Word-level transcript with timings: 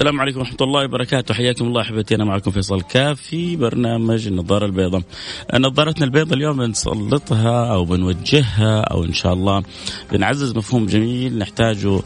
السلام 0.00 0.20
عليكم 0.20 0.38
ورحمة 0.38 0.56
الله 0.60 0.84
وبركاته. 0.84 1.34
حياكم 1.34 1.64
الله 1.64 1.80
أحبتي 1.82 2.14
أنا 2.14 2.24
معكم 2.24 2.50
فيصل 2.50 2.82
كاف 2.82 3.20
في 3.20 3.56
برنامج 3.56 4.26
النظارة 4.26 4.66
البيضاء. 4.66 5.02
نظارتنا 5.54 6.04
البيضاء 6.04 6.34
اليوم 6.34 6.56
بنسلطها 6.56 7.72
أو 7.72 7.84
بنوجهها 7.84 8.80
أو 8.80 9.04
إن 9.04 9.12
شاء 9.12 9.32
الله 9.32 9.62
بنعزز 10.12 10.56
مفهوم 10.56 10.86
جميل 10.86 11.38
نحتاجه 11.38 12.00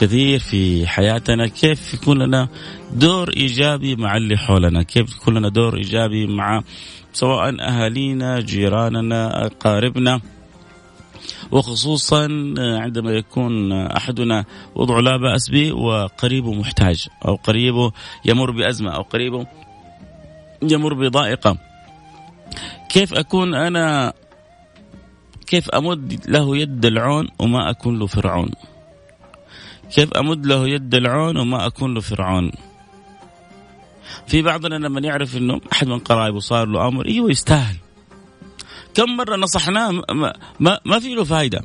كثير 0.00 0.38
في 0.38 0.86
حياتنا. 0.86 1.46
كيف 1.46 1.94
يكون 1.94 2.22
لنا 2.22 2.48
دور 2.92 3.30
إيجابي 3.36 3.96
مع 3.96 4.16
اللي 4.16 4.36
حولنا؟ 4.36 4.82
كيف 4.82 5.16
يكون 5.16 5.38
لنا 5.38 5.48
دور 5.48 5.76
إيجابي 5.76 6.26
مع 6.26 6.62
سواء 7.12 7.60
أهالينا 7.60 8.40
جيراننا 8.40 9.46
أقاربنا؟ 9.46 10.20
وخصوصا 11.50 12.22
عندما 12.58 13.10
يكون 13.10 13.72
أحدنا 13.72 14.44
وضعه 14.74 15.00
لا 15.00 15.16
بأس 15.16 15.50
به 15.50 15.72
وقريبه 15.72 16.52
محتاج 16.54 17.08
أو 17.26 17.34
قريبه 17.34 17.92
يمر 18.24 18.50
بأزمة 18.50 18.90
أو 18.90 19.02
قريبه 19.02 19.46
يمر 20.62 20.94
بضائقة. 20.94 21.56
كيف 22.88 23.14
أكون 23.14 23.54
أنا 23.54 24.12
كيف 25.46 25.70
أمد 25.70 26.24
له 26.28 26.56
يد 26.56 26.84
العون 26.84 27.28
وما 27.38 27.70
أكون 27.70 27.98
له 27.98 28.06
فرعون؟ 28.06 28.50
كيف 29.94 30.12
أمد 30.12 30.46
له 30.46 30.68
يد 30.68 30.94
العون 30.94 31.36
وما 31.36 31.66
أكون 31.66 31.94
له 31.94 32.00
فرعون؟ 32.00 32.52
في 34.26 34.42
بعضنا 34.42 34.74
لما 34.74 35.00
يعرف 35.00 35.36
إنه 35.36 35.60
أحد 35.72 35.86
من 35.86 35.98
قرايبه 35.98 36.38
صار 36.38 36.66
له 36.66 36.88
أمر 36.88 37.06
أيوه 37.06 37.30
يستاهل 37.30 37.76
كم 38.96 39.16
مرة 39.16 39.36
نصحناه 39.36 39.90
ما, 39.90 40.32
ما, 40.60 40.80
ما 40.84 40.98
في 40.98 41.14
له 41.14 41.24
فايدة. 41.24 41.64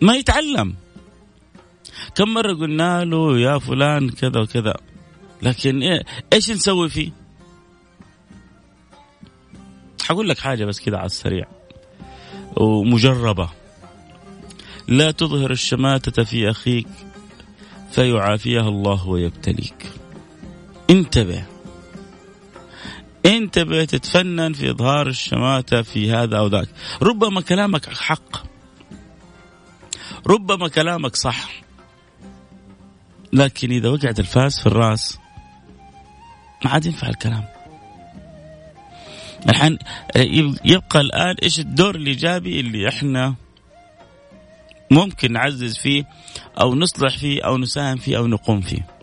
ما 0.00 0.14
يتعلم. 0.14 0.74
كم 2.14 2.34
مرة 2.34 2.54
قلنا 2.54 3.04
له 3.04 3.38
يا 3.38 3.58
فلان 3.58 4.10
كذا 4.10 4.40
وكذا. 4.40 4.74
لكن 5.42 5.82
إيه 5.82 6.04
إيش 6.32 6.50
نسوي 6.50 6.88
فيه؟ 6.88 7.10
حقول 10.02 10.28
لك 10.28 10.38
حاجة 10.38 10.64
بس 10.64 10.80
كذا 10.80 10.96
على 10.96 11.06
السريع. 11.06 11.44
ومجربة. 12.56 13.48
لا 14.88 15.10
تظهر 15.10 15.50
الشماتة 15.50 16.24
في 16.24 16.50
أخيك 16.50 16.88
فيعافيها 17.90 18.68
الله 18.68 19.08
ويبتليك. 19.08 19.92
انتبه. 20.90 21.57
انتبه 23.28 23.84
تتفنن 23.84 24.52
في 24.52 24.70
إظهار 24.70 25.06
الشماتة 25.06 25.82
في 25.82 26.12
هذا 26.12 26.38
أو 26.38 26.46
ذاك. 26.46 26.68
ربما 27.02 27.40
كلامك 27.40 27.94
حق. 27.94 28.46
ربما 30.26 30.68
كلامك 30.68 31.16
صح. 31.16 31.50
لكن 33.32 33.70
إذا 33.72 33.88
وقعت 33.88 34.20
الفاس 34.20 34.60
في 34.60 34.66
الرأس 34.66 35.18
ما 36.64 36.70
عاد 36.70 36.86
ينفع 36.86 37.08
الكلام. 37.08 37.44
الحين 39.48 39.78
يبقى 40.64 41.00
الآن 41.00 41.34
إيش 41.42 41.58
الدور 41.60 41.94
الإيجابي 41.94 42.60
اللي 42.60 42.88
إحنا 42.88 43.34
ممكن 44.90 45.32
نعزز 45.32 45.78
فيه 45.78 46.04
أو 46.60 46.74
نصلح 46.74 47.18
فيه 47.18 47.42
أو 47.42 47.58
نساهم 47.58 47.96
فيه 47.96 48.16
أو 48.16 48.26
نقوم 48.26 48.60
فيه؟ 48.60 48.97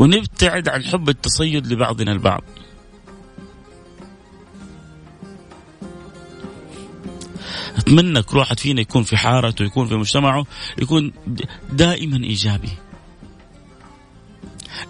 ونبتعد 0.00 0.68
عن 0.68 0.84
حب 0.84 1.08
التصيد 1.08 1.66
لبعضنا 1.66 2.12
البعض. 2.12 2.42
أتمنى 7.76 8.22
كل 8.22 8.38
واحد 8.38 8.60
فينا 8.60 8.80
يكون 8.80 9.02
في 9.02 9.16
حارته 9.16 9.64
يكون 9.64 9.86
في 9.86 9.94
مجتمعه 9.94 10.46
يكون 10.78 11.12
دائما 11.72 12.16
إيجابي. 12.16 12.72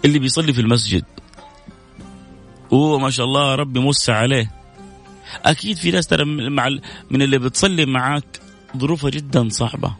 اللي 0.05 0.19
بيصلي 0.19 0.53
في 0.53 0.61
المسجد 0.61 1.05
وهو 2.71 2.99
ما 2.99 3.09
شاء 3.09 3.25
الله 3.25 3.55
ربي 3.55 3.79
موسع 3.79 4.15
عليه. 4.15 4.51
أكيد 5.45 5.77
في 5.77 5.91
ناس 5.91 6.07
ترى 6.07 6.25
مع 6.49 6.69
من 7.11 7.21
اللي 7.21 7.37
بتصلي 7.37 7.85
معاك 7.85 8.39
ظروفها 8.77 9.09
جدا 9.09 9.49
صعبة. 9.49 9.95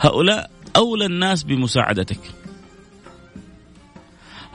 هؤلاء 0.00 0.50
أولى 0.76 1.06
الناس 1.06 1.42
بمساعدتك. 1.42 2.20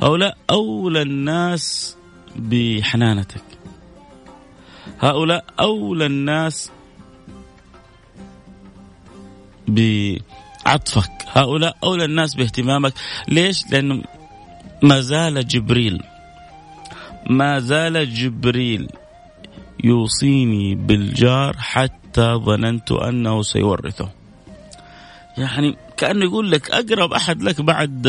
هؤلاء 0.02 0.38
أولى 0.50 1.02
الناس 1.02 1.98
بحنانتك. 2.36 3.44
هؤلاء 5.00 5.46
أولى 5.60 6.06
الناس 6.06 6.72
بعطفك. 9.68 11.12
هؤلاء 11.28 11.78
أولى 11.84 12.06
الناس 12.06 12.36
باهتمامك. 12.36 12.94
ليش؟ 13.28 13.72
لأنه 13.72 14.04
ما 14.82 15.02
زال 15.02 15.48
جبريل 15.48 16.04
ما 17.30 17.60
زال 17.60 18.14
جبريل 18.14 18.88
يوصيني 19.84 20.76
بالجار 20.76 21.58
حتى 21.58 22.34
ظننت 22.34 22.92
أنه 22.92 23.42
سيورثه. 23.42 24.10
يعني 25.38 25.76
كأنه 25.98 26.26
يقول 26.26 26.52
لك 26.52 26.72
أقرب 26.72 27.14
أحد 27.14 27.42
لك 27.44 27.62
بعد 27.62 28.08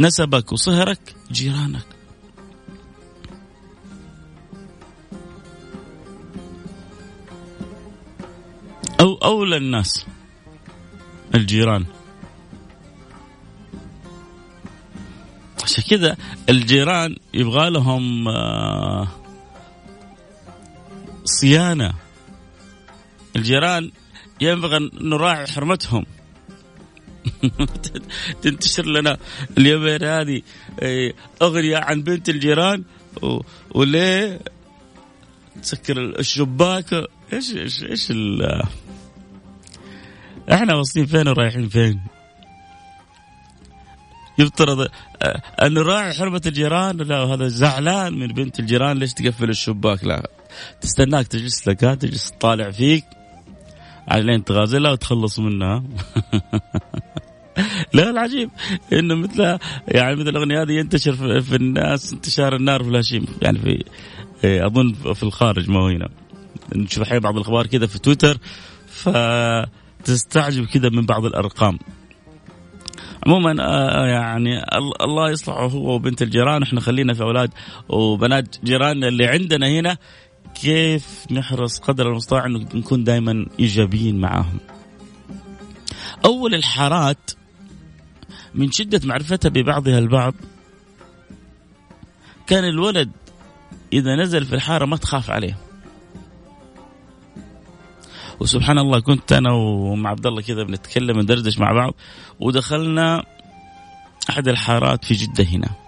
نسبك 0.00 0.52
وصهرك 0.52 1.16
جيرانك. 1.32 1.86
أو 9.00 9.14
أولى 9.14 9.56
الناس 9.56 10.06
الجيران. 11.34 11.86
عشان 15.62 15.84
كذا 15.90 16.16
الجيران 16.48 17.16
يبغى 17.34 17.70
لهم 17.70 18.28
آه، 18.28 19.08
صيانة. 21.24 21.94
الجيران 23.36 23.90
ينبغي 24.40 24.90
نراعي 25.00 25.46
حرمتهم. 25.46 26.06
تنتشر 28.42 28.86
لنا 28.86 29.16
اليومين 29.58 30.04
هذه 30.04 30.42
إيه، 30.82 31.14
أغنية 31.42 31.76
عن 31.76 32.02
بنت 32.02 32.28
الجيران 32.28 32.84
وليه؟ 33.74 34.40
تسكر 35.62 35.98
الشباك 36.18 36.92
إيش 37.32 37.56
إيش 37.56 37.82
إيش 37.82 38.12
إحنا 40.52 40.74
واصلين 40.74 41.06
فين 41.06 41.28
ورايحين 41.28 41.68
فين؟ 41.68 42.00
يفترض 44.38 44.88
أن 45.62 45.74
نراعي 45.74 46.12
حرمة 46.12 46.42
الجيران 46.46 46.96
لا 46.96 47.16
هذا 47.16 47.48
زعلان 47.48 48.18
من 48.18 48.26
بنت 48.26 48.60
الجيران 48.60 48.98
ليش 48.98 49.12
تقفل 49.12 49.50
الشباك؟ 49.50 50.04
لا. 50.04 50.30
تستناك 50.80 51.26
تجلس 51.26 51.68
لك 51.68 51.80
تجلس 51.80 52.30
تطالع 52.30 52.70
فيك. 52.70 53.04
علين 54.08 54.44
تغازلها 54.44 54.92
وتخلص 54.92 55.38
منها. 55.38 55.82
لا 57.94 58.10
العجيب 58.10 58.50
إنه 58.92 59.14
مثل 59.14 59.58
يعني 59.88 60.16
مثل 60.16 60.28
الأغنية 60.28 60.62
هذه 60.62 60.72
ينتشر 60.72 61.40
في 61.40 61.56
الناس 61.56 62.12
انتشار 62.12 62.56
النار 62.56 62.82
في 62.82 62.88
الهشيم. 62.88 63.26
يعني 63.42 63.58
في 63.58 63.84
إيه، 64.44 64.66
أظن 64.66 64.92
في 64.92 65.22
الخارج 65.22 65.70
ما 65.70 65.80
هو 65.80 65.86
هنا. 65.86 66.08
نشوف 66.74 67.02
أحيانا 67.02 67.20
بعض 67.20 67.36
الأخبار 67.36 67.66
كذا 67.66 67.86
في 67.86 67.98
تويتر 67.98 68.38
فتستعجب 68.86 70.64
كذا 70.64 70.88
من 70.88 71.06
بعض 71.06 71.24
الأرقام. 71.24 71.78
عموما 73.26 73.56
آه، 73.60 74.06
يعني 74.06 74.64
الله 75.00 75.30
يصلحه 75.30 75.66
هو 75.66 75.94
وبنت 75.94 76.22
الجيران. 76.22 76.62
إحنا 76.62 76.80
خلينا 76.80 77.14
في 77.14 77.22
أولاد 77.22 77.50
وبنات 77.88 78.56
جيراننا 78.64 79.08
اللي 79.08 79.26
عندنا 79.26 79.68
هنا. 79.68 79.96
كيف 80.54 81.26
نحرص 81.30 81.78
قدر 81.78 82.08
المستطاع 82.08 82.46
إنه 82.46 82.58
نكون 82.58 83.04
دائما 83.04 83.46
إيجابيين 83.60 84.20
معاهم. 84.20 84.58
أول 86.24 86.54
الحارات 86.54 87.30
من 88.54 88.70
شدة 88.70 89.00
معرفتها 89.04 89.48
ببعضها 89.48 89.98
البعض 89.98 90.34
كان 92.46 92.64
الولد 92.64 93.10
إذا 93.92 94.16
نزل 94.16 94.44
في 94.44 94.54
الحارة 94.54 94.84
ما 94.84 94.96
تخاف 94.96 95.30
عليه. 95.30 95.58
وسبحان 98.40 98.78
الله 98.78 99.00
كنت 99.00 99.32
أنا 99.32 99.52
ومع 99.52 100.10
عبد 100.10 100.26
الله 100.26 100.42
كذا 100.42 100.62
بنتكلم 100.62 101.20
ندردش 101.20 101.58
مع 101.58 101.72
بعض 101.72 101.94
ودخلنا 102.40 103.24
أحد 104.30 104.48
الحارات 104.48 105.04
في 105.04 105.14
جدة 105.14 105.44
هنا. 105.44 105.83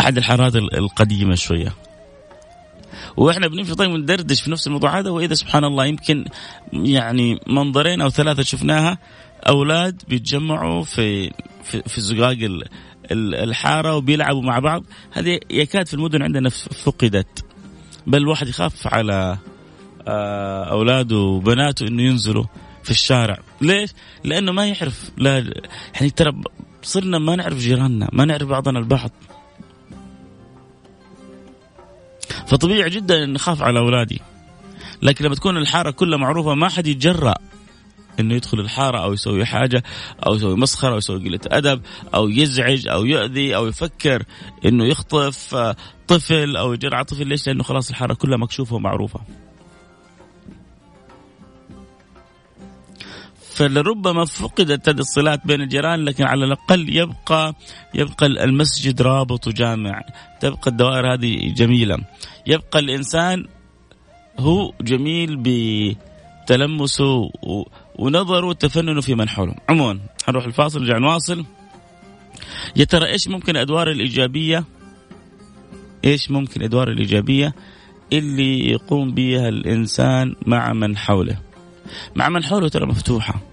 أحد 0.00 0.16
الحارات 0.16 0.56
القديمة 0.56 1.34
شوية. 1.34 1.72
وإحنا 3.16 3.48
بنمشي 3.48 3.74
طيب 3.74 3.90
ندردش 3.90 4.42
في 4.42 4.50
نفس 4.50 4.66
الموضوع 4.66 4.98
هذا 4.98 5.10
وإذا 5.10 5.34
سبحان 5.34 5.64
الله 5.64 5.86
يمكن 5.86 6.24
يعني 6.72 7.40
منظرين 7.46 8.00
أو 8.00 8.10
ثلاثة 8.10 8.42
شفناها 8.42 8.98
أولاد 9.48 10.02
بيتجمعوا 10.08 10.84
في 10.84 11.30
في, 11.64 11.82
في 11.86 12.00
زقاق 12.00 12.36
الحارة 13.12 13.96
وبيلعبوا 13.96 14.42
مع 14.42 14.58
بعض. 14.58 14.84
هذه 15.12 15.40
يكاد 15.50 15.86
في 15.86 15.94
المدن 15.94 16.22
عندنا 16.22 16.48
فقدت. 16.48 17.44
بل 18.06 18.18
الواحد 18.18 18.48
يخاف 18.48 18.94
على 18.94 19.38
آه، 20.08 20.64
أولاده 20.64 21.16
وبناته 21.16 21.86
إنه 21.86 22.02
ينزلوا 22.02 22.44
في 22.82 22.90
الشارع. 22.90 23.38
ليش؟ 23.60 23.90
لأنه 24.24 24.52
ما 24.52 24.66
يعرف 24.66 25.10
لا 25.18 25.38
يعني 25.94 26.10
ترى 26.10 26.32
صرنا 26.82 27.18
ما 27.18 27.36
نعرف 27.36 27.58
جيراننا 27.58 28.08
ما 28.12 28.24
نعرف 28.24 28.48
بعضنا 28.48 28.78
البعض. 28.78 29.10
فطبيعي 32.46 32.90
جدا 32.90 33.24
إن 33.24 33.34
أخاف 33.34 33.62
على 33.62 33.78
أولادي 33.78 34.20
لكن 35.02 35.24
لما 35.24 35.34
تكون 35.34 35.56
الحارة 35.56 35.90
كلها 35.90 36.18
معروفة 36.18 36.54
ما 36.54 36.68
حد 36.68 36.86
يتجرأ 36.86 37.34
إنه 38.20 38.34
يدخل 38.34 38.60
الحارة 38.60 38.98
أو 38.98 39.12
يسوي 39.12 39.44
حاجة 39.44 39.82
أو 40.26 40.34
يسوي 40.34 40.56
مسخرة 40.56 40.92
أو 40.92 40.98
يسوي 40.98 41.28
قلة 41.28 41.40
أدب 41.46 41.82
أو 42.14 42.28
يزعج 42.28 42.88
أو 42.88 43.04
يؤذي 43.04 43.56
أو 43.56 43.66
يفكر 43.66 44.22
إنه 44.64 44.84
يخطف 44.84 45.54
طفل 46.08 46.56
أو 46.56 46.72
يجرع 46.72 47.02
طفل 47.02 47.26
ليش؟ 47.26 47.46
لأنه 47.46 47.62
خلاص 47.62 47.90
الحارة 47.90 48.14
كلها 48.14 48.38
مكشوفة 48.38 48.76
ومعروفة. 48.76 49.20
فلربما 53.60 54.24
فقدت 54.24 54.88
الصلات 54.88 55.46
بين 55.46 55.60
الجيران 55.60 56.04
لكن 56.04 56.24
على 56.24 56.44
الأقل 56.44 56.96
يبقى 56.96 57.54
يبقى 57.94 58.26
المسجد 58.26 59.02
رابط 59.02 59.46
وجامع، 59.46 60.02
تبقى 60.40 60.70
الدوائر 60.70 61.14
هذه 61.14 61.52
جميلة، 61.54 61.98
يبقى 62.46 62.78
الإنسان 62.78 63.46
هو 64.38 64.72
جميل 64.80 65.36
بتلمسه 65.36 67.30
ونظره 67.98 68.46
وتفننه 68.46 69.00
في 69.00 69.14
من 69.14 69.28
حوله. 69.28 69.54
عموما 69.68 70.00
حنروح 70.26 70.44
الفاصل 70.44 70.80
نرجع 70.80 70.98
نواصل. 70.98 71.44
يا 72.76 72.84
ترى 72.84 73.06
إيش 73.06 73.28
ممكن 73.28 73.56
الادوار 73.56 73.90
الإيجابية؟ 73.90 74.64
إيش 76.04 76.30
ممكن 76.30 76.60
الادوار 76.60 76.90
الإيجابية 76.90 77.54
اللي 78.12 78.70
يقوم 78.70 79.14
بها 79.14 79.48
الإنسان 79.48 80.34
مع 80.46 80.72
من 80.72 80.96
حوله؟ 80.96 81.38
مع 82.16 82.28
من 82.28 82.44
حوله 82.44 82.68
ترى 82.68 82.86
مفتوحة. 82.86 83.49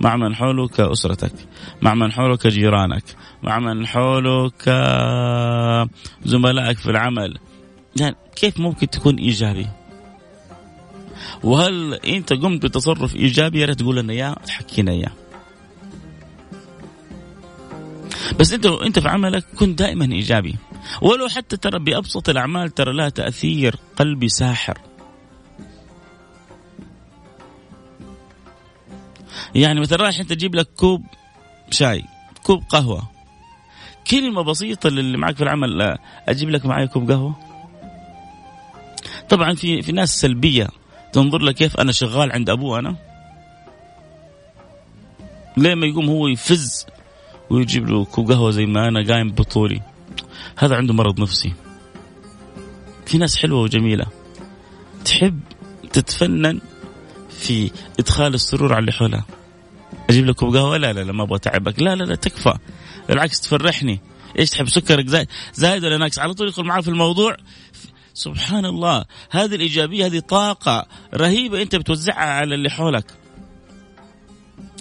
مع 0.00 0.16
من 0.16 0.34
حوله 0.34 0.68
كأسرتك 0.68 1.32
مع 1.82 1.94
من 1.94 2.12
حوله 2.12 2.36
كجيرانك 2.36 3.04
مع 3.42 3.58
من 3.58 3.86
حوله 3.86 4.50
كزملائك 6.24 6.78
في 6.78 6.90
العمل. 6.90 7.38
يعني 8.00 8.16
كيف 8.36 8.60
ممكن 8.60 8.90
تكون 8.90 9.16
إيجابي؟ 9.16 9.66
وهل 11.42 11.94
أنت 11.94 12.32
قمت 12.32 12.66
بتصرف 12.66 13.16
إيجابي؟ 13.16 13.60
يا 13.60 13.66
ريت 13.66 13.78
تقول 13.78 13.96
لنا 13.96 14.12
إياه 14.12 14.36
تحكينا 14.46 14.92
إياه. 14.92 15.12
بس 18.40 18.52
أنت 18.52 18.66
أنت 18.66 18.98
في 18.98 19.08
عملك 19.08 19.44
كن 19.58 19.74
دائما 19.74 20.04
إيجابي. 20.04 20.56
ولو 21.02 21.28
حتى 21.28 21.56
ترى 21.56 21.78
بأبسط 21.78 22.28
الأعمال 22.28 22.74
ترى 22.74 22.92
لها 22.92 23.08
تأثير 23.08 23.76
قلبي 23.96 24.28
ساحر. 24.28 24.78
يعني 29.54 29.80
مثلا 29.80 29.98
رايح 30.02 30.20
أنت 30.20 30.30
تجيب 30.30 30.54
لك 30.54 30.68
كوب 30.76 31.06
شاي 31.70 32.04
كوب 32.42 32.62
قهوة. 32.68 33.02
كلمة 34.10 34.42
بسيطة 34.42 34.88
للي 34.88 35.18
معك 35.18 35.36
في 35.36 35.42
العمل 35.42 35.98
أجيب 36.28 36.50
لك 36.50 36.66
معي 36.66 36.86
كوب 36.86 37.10
قهوة. 37.10 37.34
طبعا 39.28 39.54
في 39.54 39.82
في 39.82 39.92
ناس 39.92 40.20
سلبية 40.20 40.68
تنظر 41.12 41.38
له 41.38 41.52
كيف 41.52 41.76
أنا 41.76 41.92
شغال 41.92 42.32
عند 42.32 42.50
أبوه 42.50 42.78
أنا. 42.78 42.96
ليه 45.56 45.74
ما 45.74 45.86
يقوم 45.86 46.08
هو 46.08 46.28
يفز 46.28 46.86
ويجيب 47.50 47.88
له 47.88 48.04
كوب 48.04 48.32
قهوة 48.32 48.50
زي 48.50 48.66
ما 48.66 48.88
أنا 48.88 49.12
قايم 49.12 49.30
بطولي؟ 49.32 49.82
هذا 50.56 50.76
عنده 50.76 50.94
مرض 50.94 51.20
نفسي. 51.20 51.52
في 53.06 53.18
ناس 53.18 53.36
حلوة 53.36 53.60
وجميلة. 53.60 54.06
تحب 55.04 55.40
تتفنن 55.92 56.60
في 57.30 57.70
إدخال 57.98 58.34
السرور 58.34 58.72
على 58.72 58.80
اللي 58.80 58.92
حولها. 58.92 59.24
أجيب 60.10 60.26
لك 60.26 60.34
كوب 60.34 60.56
قهوه 60.56 60.76
لا 60.76 60.92
لا 60.92 61.00
لا 61.00 61.12
ما 61.12 61.22
أبغى 61.22 61.36
أتعبك. 61.36 61.82
لا 61.82 61.94
لا 61.94 62.04
لا 62.04 62.14
تكفى. 62.14 62.58
بالعكس 63.08 63.40
تفرحني. 63.40 64.00
إيش 64.38 64.50
تحب 64.50 64.68
سكرك 64.68 65.06
زايد 65.06 65.28
زايد 65.52 65.84
ولا 65.84 65.96
ناقص؟ 65.96 66.18
على 66.18 66.34
طول 66.34 66.48
يدخل 66.48 66.64
معاه 66.64 66.80
في 66.80 66.88
الموضوع. 66.88 67.36
سبحان 68.14 68.64
الله. 68.64 69.04
هذه 69.30 69.54
الإيجابية 69.54 70.06
هذه 70.06 70.18
طاقة 70.18 70.86
رهيبة 71.14 71.62
أنت 71.62 71.76
بتوزعها 71.76 72.30
على 72.30 72.54
اللي 72.54 72.70
حولك. 72.70 73.04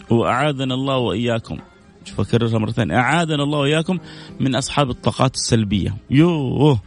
وأعاذنا 0.09 0.73
الله 0.73 0.97
وإياكم. 0.97 1.57
شوف 2.05 2.19
أكررها 2.19 2.59
مرة 2.59 2.71
ثانية. 2.71 2.95
أعاذنا 2.95 3.43
الله 3.43 3.59
وإياكم 3.59 3.99
من 4.39 4.55
أصحاب 4.55 4.89
الطاقات 4.89 5.35
السلبية. 5.35 5.97
يوه. 6.09 6.79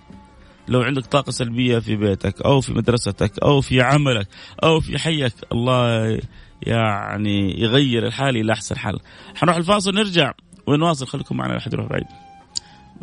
لو 0.69 0.83
عندك 0.83 1.07
طاقة 1.07 1.31
سلبية 1.31 1.79
في 1.79 1.97
بيتك 1.97 2.43
أو 2.43 2.61
في 2.61 2.73
مدرستك 2.73 3.39
أو 3.39 3.61
في 3.61 3.83
عملك 3.83 4.29
أو 4.63 4.81
في 4.81 4.99
حيك 4.99 5.33
الله 5.53 6.21
يعني 6.63 7.61
يغير 7.61 8.07
الحال 8.07 8.37
إلى 8.37 8.53
أحسن 8.53 8.79
حال. 8.79 8.99
حنروح 9.35 9.57
الفاصل 9.57 9.95
نرجع 9.95 10.33
ونواصل. 10.67 11.07
خليكم 11.07 11.37
معنا 11.37 11.53
لا 11.53 11.61
حد 11.61 11.73
يروح 11.73 11.87
بعيد. 11.87 12.07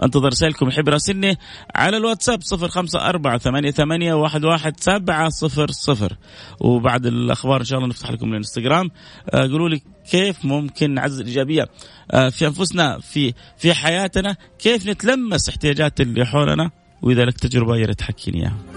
أنتظر 0.04 0.28
رسائلكم 0.28 0.68
يحب 0.68 0.88
يراسلني 0.88 1.38
على 1.76 1.98
الواتساب 1.98 2.42
صفر 2.42 2.68
خمسة 2.68 3.10
أربعة 3.10 3.38
ثمانية, 3.38 3.72
ثمانية 3.72 4.14
واحد, 4.14 4.46
واحد 4.46 4.80
سبعة 4.80 5.30
صفر 5.30 5.72
صفر. 5.72 6.18
وبعد 6.60 7.06
الأخبار 7.06 7.60
إن 7.60 7.66
شاء 7.66 7.80
الله 7.80 7.90
نفتح 7.90 8.12
لكم 8.12 8.32
الانستغرام. 8.32 8.92
آه، 9.30 9.48
قولوا 9.48 9.70
لي 9.70 9.82
كيف 10.12 10.46
ممكن 10.46 10.94
نعزز 10.94 11.20
الإيجابية 11.20 11.68
آه، 12.12 12.30
في 12.30 12.48
أنفسنا 12.48 13.00
في 13.00 13.34
في 13.58 13.74
حياتنا؟ 13.74 14.36
كيف 14.60 14.88
نتلمس 14.88 15.50
احتياجات 15.50 16.02
اللي 16.02 16.26
حولنا؟ 16.26 16.72
وإذا 17.02 17.26
لك 17.26 17.38
تجربة 17.38 17.78
يا 17.78 17.86
ريت 17.86 18.00
تحكيني 18.00 18.42
إياها. 18.42 18.77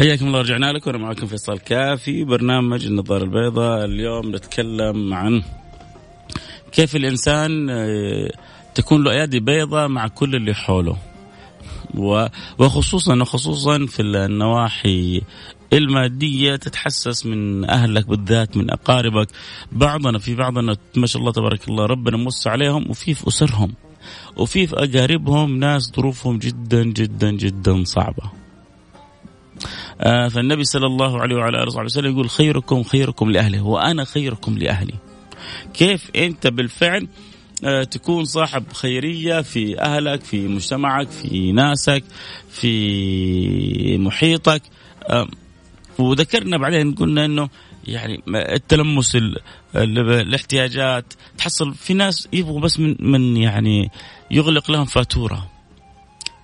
حياكم 0.00 0.26
الله 0.26 0.40
رجعنا 0.40 0.72
لكم. 0.72 0.90
وأنا 0.90 0.98
معكم 0.98 1.26
فيصل 1.26 1.58
كافي. 1.58 2.24
برنامج 2.24 2.86
النظارة 2.86 3.24
البيضاء. 3.24 3.84
اليوم 3.84 4.36
نتكلم 4.36 5.14
عن 5.14 5.42
كيف 6.72 6.96
الإنسان 6.96 7.70
آه، 7.70 8.30
تكون 8.74 9.04
له 9.04 9.10
أيادي 9.10 9.40
بيضاء 9.40 9.88
مع 9.88 10.08
كل 10.08 10.36
اللي 10.36 10.54
حوله. 10.54 10.96
وخصوصا 12.58 13.16
وخصوصا 13.16 13.86
في 13.86 14.02
النواحي 14.02 15.22
المادية 15.72 16.56
تتحسس 16.56 17.26
من 17.26 17.70
أهلك 17.70 18.06
بالذات 18.08 18.56
من 18.56 18.70
أقاربك. 18.70 19.28
بعضنا 19.72 20.18
في 20.18 20.34
بعضنا 20.34 20.76
ما 20.96 21.06
شاء 21.06 21.20
الله 21.20 21.32
تبارك 21.32 21.68
الله 21.68 21.86
ربنا 21.86 22.16
موسى 22.16 22.48
عليهم 22.48 22.90
وفي 22.90 23.14
في 23.14 23.28
أسرهم. 23.28 23.74
وفي 24.36 24.66
في 24.66 24.76
أقاربهم 24.76 25.56
ناس 25.56 25.92
ظروفهم 25.96 26.38
جدا 26.38 26.84
جدا 26.84 27.30
جدا 27.30 27.84
صعبة. 27.84 28.39
فالنبي 30.28 30.64
صلى 30.64 30.86
الله 30.86 31.20
عليه 31.20 31.36
وعلى 31.36 31.62
آله 31.62 31.84
وسلم 31.84 32.12
يقول 32.12 32.30
خيركم 32.30 32.82
خيركم 32.82 33.30
لأهله 33.30 33.62
وأنا 33.62 34.04
خيركم 34.04 34.58
لأهلي. 34.58 34.94
كيف 35.74 36.10
أنت 36.16 36.46
بالفعل 36.46 37.08
آه 37.64 37.82
تكون 37.82 38.24
صاحب 38.24 38.72
خيرية 38.72 39.40
في 39.40 39.80
أهلك 39.80 40.24
في 40.24 40.48
مجتمعك 40.48 41.08
في 41.08 41.52
ناسك 41.52 42.04
في 42.50 43.98
محيطك؟ 43.98 44.62
آه 45.06 45.28
وذكرنا 45.98 46.58
بعدين 46.58 46.94
قلنا 46.94 47.24
إنه 47.24 47.48
يعني 47.84 48.22
التلمس 48.28 49.18
الاحتياجات 49.74 51.04
تحصل 51.38 51.74
في 51.74 51.94
ناس 51.94 52.28
يبغوا 52.32 52.60
بس 52.60 52.80
من 52.80 52.96
من 53.00 53.36
يعني 53.36 53.90
يغلق 54.30 54.70
لهم 54.70 54.84
فاتورة. 54.84 55.50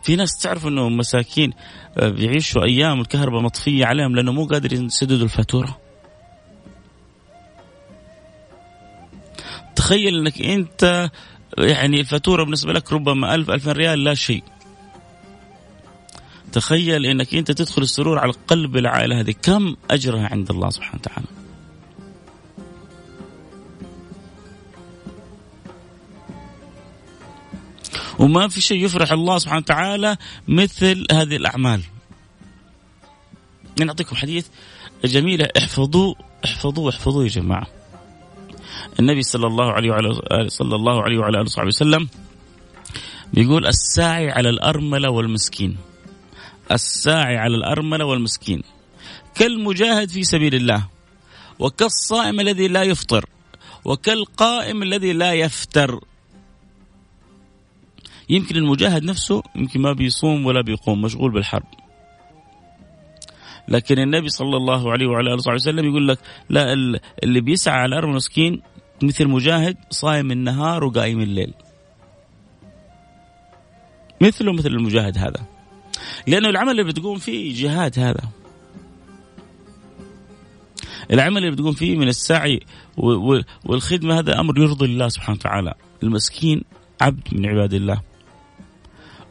في 0.06 0.16
ناس 0.16 0.38
تعرف 0.38 0.66
إنه 0.66 0.88
مساكين 0.88 1.52
آه، 1.98 2.08
بيعيشوا 2.08 2.62
أيام 2.64 3.00
الكهرباء 3.00 3.40
مطفية 3.40 3.86
عليهم 3.86 4.16
لأنه 4.16 4.32
مو 4.32 4.44
قادرين 4.44 4.86
يسددوا 4.86 5.25
الفاتورة. 5.25 5.78
تخيل 9.76 10.18
إنك 10.18 10.42
أنت 10.42 11.10
يعني 11.58 12.00
الفاتورة 12.00 12.44
بالنسبة 12.44 12.72
لك 12.72 12.92
ربما 12.92 13.34
ألف 13.34 13.50
ألفين 13.50 13.72
ريال 13.72 14.04
لا 14.04 14.14
شيء. 14.14 14.42
تخيل 16.52 17.06
إنك 17.06 17.34
أنت 17.34 17.50
تدخل 17.50 17.82
السرور 17.82 18.18
على 18.18 18.32
قلب 18.48 18.76
العائلة 18.76 19.20
هذه 19.20 19.34
كم 19.42 19.76
أجرها 19.90 20.28
عند 20.32 20.50
الله 20.50 20.70
سبحانه 20.70 21.00
وتعالى؟ 21.00 21.45
وما 28.18 28.49
في 28.49 28.61
شيء 28.61 28.85
يفرح 28.85 29.12
الله 29.12 29.38
سبحانه 29.38 29.61
وتعالى 29.61 30.16
مثل 30.49 31.06
هذه 31.12 31.37
الأعمال. 31.37 31.82
أنا 33.80 33.90
أعطيكم 33.90 34.16
حديث 34.16 34.46
جميلة. 35.04 35.49
احفظوه 35.58 36.16
احفظوه 36.44 36.90
احفظوه 36.90 37.25
يا 37.25 37.28
جماعة. 37.28 37.66
النبي 39.00 39.23
صلى 39.23 39.46
الله 39.46 39.73
عليه 39.73 39.90
وعلى 39.90 40.11
صلى 40.49 40.75
الله 40.76 41.02
عليه 41.02 41.18
وعلى 41.18 41.37
آله 41.38 41.44
وصحبه 41.44 41.66
وسلم 41.66 42.08
بيقول 43.32 43.66
الساعي 43.66 44.30
على 44.30 44.49
الأرملة 44.49 45.11
والمسكين. 45.11 45.76
الساعي 46.73 47.37
على 47.37 47.56
الأرملة 47.56 48.04
والمسكين. 48.04 48.62
كالمجاهد 49.35 50.08
في 50.08 50.25
سبيل 50.25 50.54
الله 50.54 50.87
وكالصائم 51.58 52.40
الذي 52.40 52.68
لا 52.68 52.82
يفطر 52.82 53.25
وكالقائم 53.85 54.82
الذي 54.82 55.12
لا 55.12 55.32
يفتر 55.32 56.00
يمكن 58.28 58.56
المجاهد 58.56 59.04
نفسه 59.04 59.42
يمكن 59.56 59.80
ما 59.80 59.92
بيصوم 59.92 60.47
ولا 60.47 60.61
بيقوم 60.61 61.02
مشغول 61.02 61.33
بالحرب. 61.33 61.66
لكن 63.68 63.99
النبي 63.99 64.28
صلى 64.28 64.56
الله 64.56 64.92
عليه 64.92 65.06
وعلى 65.06 65.35
آله 65.35 65.54
وسلم 65.54 65.85
يقول 65.85 66.09
لك 66.09 66.18
لا 66.50 66.73
اللي 67.23 67.40
بيسعى 67.40 67.80
على 67.80 67.87
الأرض 67.87 68.14
مسكين 68.14 68.62
مثل 69.02 69.26
مجاهد 69.28 69.76
صايم 69.90 70.30
النهار 70.30 70.85
وقايم 70.85 71.21
الليل. 71.21 71.54
مثله 74.21 74.52
مثل 74.52 74.68
المجاهد 74.68 75.18
هذا. 75.18 75.47
لأنه 76.26 76.49
العمل 76.49 76.71
اللي 76.71 76.85
بتقوم 76.85 77.18
فيه 77.18 77.62
جهاد 77.62 77.99
هذا. 77.99 78.28
العمل 81.11 81.37
اللي 81.37 81.50
بتقوم 81.50 81.73
فيه 81.73 81.97
من 81.97 82.09
السعي 82.09 82.61
والخدمة 83.64 84.18
هذا 84.18 84.40
أمر 84.40 84.59
يرضي 84.59 84.87
الله 84.87 85.09
سبحانه 85.09 85.38
وتعالى. 85.38 85.75
المسكين 86.02 86.62
عبد 87.00 87.23
من 87.33 87.47
عباد 87.47 87.75
الله. 87.75 88.00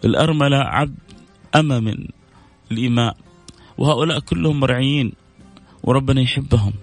الأرملة 0.06 0.58
عبد 0.58 1.00
اما 1.56 1.80
من 1.80 2.08
الاماء 2.72 3.18
وهؤلاء 3.78 4.20
كلهم 4.20 4.60
مرعيين 4.60 5.14
وربنا 5.84 6.22
يحبهم. 6.22 6.74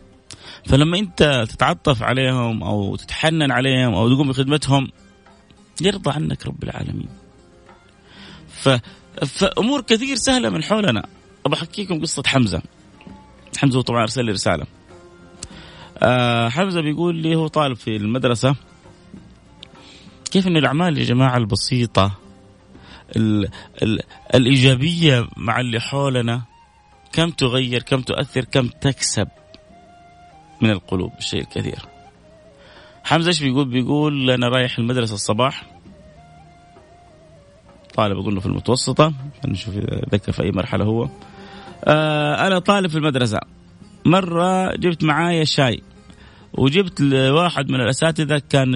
فلما 0.67 0.99
أنت 0.99 1.47
تتعطف 1.49 2.03
عليهم 2.03 2.63
أو 2.63 2.97
تتحنن 2.97 3.53
عليهم 3.53 3.95
أو 3.95 4.15
تقوم 4.15 4.29
بخدمتهم 4.29 4.89
يرضى 5.81 6.11
عنك 6.11 6.47
رب 6.47 6.65
العالمين. 6.65 7.09
ف 8.49 8.69
فامور 9.27 9.81
كثير 9.81 10.17
سهلة 10.17 10.51
من 10.51 10.63
حولنا. 10.63 11.07
ابى 11.47 11.57
أحكيكم 11.57 12.01
قصة 12.01 12.23
حمزة. 12.27 12.63
حمزة 13.57 13.83
طبعا 13.83 14.03
أرسل 14.03 14.25
لي 14.25 14.33
رسالة. 14.33 14.67
آه 15.99 16.49
حمزة 16.49 16.81
بيقول 16.81 17.17
لي 17.17 17.37
هو 17.37 17.47
طالب 17.47 17.77
في 17.77 17.97
المدرسة 17.97 18.57
كيف 20.31 20.47
إن 20.47 20.57
الأعمال 20.57 20.99
يا 20.99 21.05
جماعة 21.05 21.37
البسيطة 21.37 22.13
ال 23.17 23.49
ال 23.83 24.01
الإيجابية 24.35 25.27
مع 25.37 25.61
اللي 25.61 25.81
حولنا 25.81 26.43
كم 27.13 27.31
تغير 27.31 27.83
كم 27.83 28.01
تؤثر 28.01 28.45
كم 28.45 28.69
تكسب 28.69 29.29
من 30.61 30.71
القلوب 30.71 31.13
الشيء 31.19 31.41
الكثير. 31.41 31.79
حمزة 33.05 33.29
إيش 33.29 33.43
بيقول؟ 33.43 33.69
بيقول 33.69 34.31
أنا 34.31 34.49
رايح 34.49 34.79
المدرسة 34.79 35.15
الصباح. 35.15 35.65
طالب 37.95 38.19
أقول 38.19 38.35
له 38.35 38.41
في 38.41 38.47
المتوسطة 38.47 39.13
نشوف 39.47 39.75
ذكر 40.13 40.33
في 40.33 40.43
أي 40.43 40.51
مرحلة 40.51 40.85
هو. 40.85 41.09
آه 41.85 42.47
أنا 42.47 42.59
طالب 42.59 42.91
في 42.91 42.99
المدرسة. 42.99 43.41
مرة 44.05 44.77
جبت 44.77 45.05
معايا 45.05 45.45
شاي 45.45 45.83
وجبت 46.53 47.01
لواحد 47.01 47.71
من 47.71 47.81
الأساتذة 47.81 48.43
كان 48.51 48.73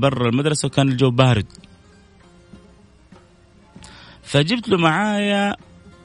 برا 0.00 0.28
المدرسة 0.28 0.66
وكان 0.66 0.88
الجو 0.88 1.10
بارد. 1.10 1.46
فجبت 4.26 4.68
له 4.68 4.78
معايا 4.78 5.56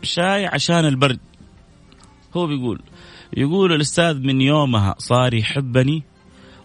شاي 0.03 0.45
عشان 0.45 0.85
البرد. 0.85 1.19
هو 2.33 2.47
بيقول 2.47 2.81
يقول 3.37 3.73
الأستاذ 3.73 4.19
من 4.19 4.41
يومها 4.41 4.95
صار 4.97 5.33
يحبني 5.33 6.03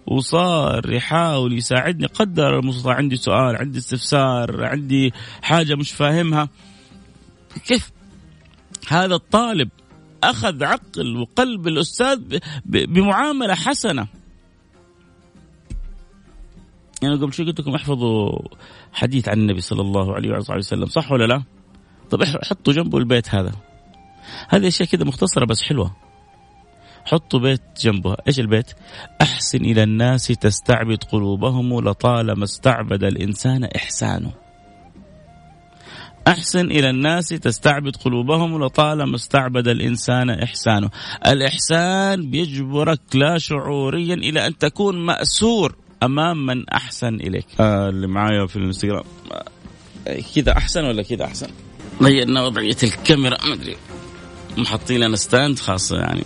وصار 0.06 0.92
يحاول 0.92 1.52
يساعدني 1.52 2.06
قدر 2.06 2.58
المستطاع 2.58 2.94
عندي 2.94 3.16
سؤال 3.16 3.56
عندي 3.56 3.78
استفسار 3.78 4.64
عندي 4.64 5.12
حاجة 5.42 5.75
مش 5.75 5.92
فاهمها. 5.92 6.48
كيف؟ 7.66 7.90
هذا 8.88 9.14
الطالب 9.14 9.68
أخذ 10.25 10.64
عقل 10.64 11.16
وقلب 11.16 11.68
الأستاذ 11.68 12.38
بمعاملة 12.64 13.54
حسنة 16.96 17.10
يعني 17.10 17.22
قبل 17.22 17.32
شوي 17.32 17.46
قلت 17.46 17.60
لكم 17.60 17.74
احفظوا 17.74 18.38
حديث 18.92 19.28
عن 19.28 19.38
النبي 19.38 19.60
صلى 19.60 19.80
الله 19.80 20.14
عليه 20.14 20.30
وعلى 20.30 20.58
وسلم 20.58 20.86
صح 20.86 21.12
ولا 21.12 21.24
لا؟ 21.24 21.42
طب 22.10 22.24
حطوا 22.24 22.72
جنبه 22.72 22.98
البيت 22.98 23.34
هذا. 23.34 23.52
هذه 24.48 24.68
أشياء 24.68 24.88
كذا 24.88 25.04
مختصرة 25.04 25.46
بس 25.46 25.62
حلوة. 25.62 25.96
حطوا 27.04 27.40
بيت 27.40 27.62
جنبها 27.80 28.16
إيش 28.28 28.40
البيت؟ 28.40 28.72
أحسن 29.22 29.58
إلى 29.58 29.82
الناس 29.82 30.26
تستعبد 30.26 31.04
قلوبهم 31.04 31.80
لطالما 31.80 32.44
استعبد 32.44 33.04
الإنسان 33.04 33.64
إحسانه. 33.64 34.32
أحسن 36.28 36.66
إلى 36.66 36.90
الناس 36.90 37.28
تستعبد 37.28 37.96
قلوبهم 37.96 38.64
لطالما 38.64 39.14
استعبد 39.14 39.68
الإنسان 39.68 40.30
إحسانه. 40.30 40.90
الإحسان 41.26 42.30
بيجبرك 42.30 43.00
لا 43.14 43.38
شعوريا 43.38 44.14
إلى 44.14 44.46
أن 44.46 44.58
تكون 44.58 45.06
مأسور. 45.06 45.85
أمام 46.02 46.46
من 46.46 46.68
أحسن 46.68 47.14
إليك؟ 47.14 47.46
آه 47.60 47.88
اللي 47.88 48.06
معايا 48.06 48.46
في 48.46 48.56
الانستغرام. 48.56 49.04
آه، 50.06 50.20
كذا 50.34 50.52
أحسن 50.52 50.84
ولا 50.84 51.02
كذا 51.02 51.24
أحسن؟ 51.24 51.48
غيرنا 52.02 52.42
وضعية 52.42 52.76
الكاميرا 52.82 53.46
ما 53.46 53.54
أدري. 53.54 53.76
محطين 54.56 55.00
لنا 55.00 55.16
ستاند 55.16 55.58
خاصة 55.58 55.98
يعني. 55.98 56.24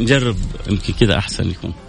نجرب 0.00 0.36
يمكن 0.70 0.92
كذا 0.92 1.18
أحسن 1.18 1.50
يكون. 1.50 1.74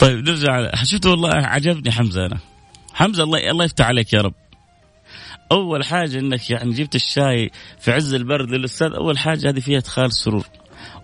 طيب 0.00 0.28
نرجع 0.28 0.74
شفت 0.84 1.06
والله 1.06 1.30
عجبني 1.32 1.90
حمزة 1.90 2.26
أنا. 2.26 2.38
حمزة 2.94 3.22
الله 3.22 3.50
الله 3.50 3.64
يفتح 3.64 3.86
عليك 3.86 4.12
يا 4.12 4.20
رب. 4.20 4.34
أول 5.52 5.84
حاجة 5.84 6.18
إنك 6.18 6.50
يعني 6.50 6.72
جبت 6.72 6.94
الشاي 6.94 7.50
في 7.80 7.92
عز 7.92 8.14
البرد 8.14 8.50
للأستاذ 8.50 8.92
أول 8.94 9.18
حاجة 9.18 9.48
هذه 9.48 9.60
فيها 9.60 9.78
إدخال 9.78 10.12
سرور. 10.12 10.46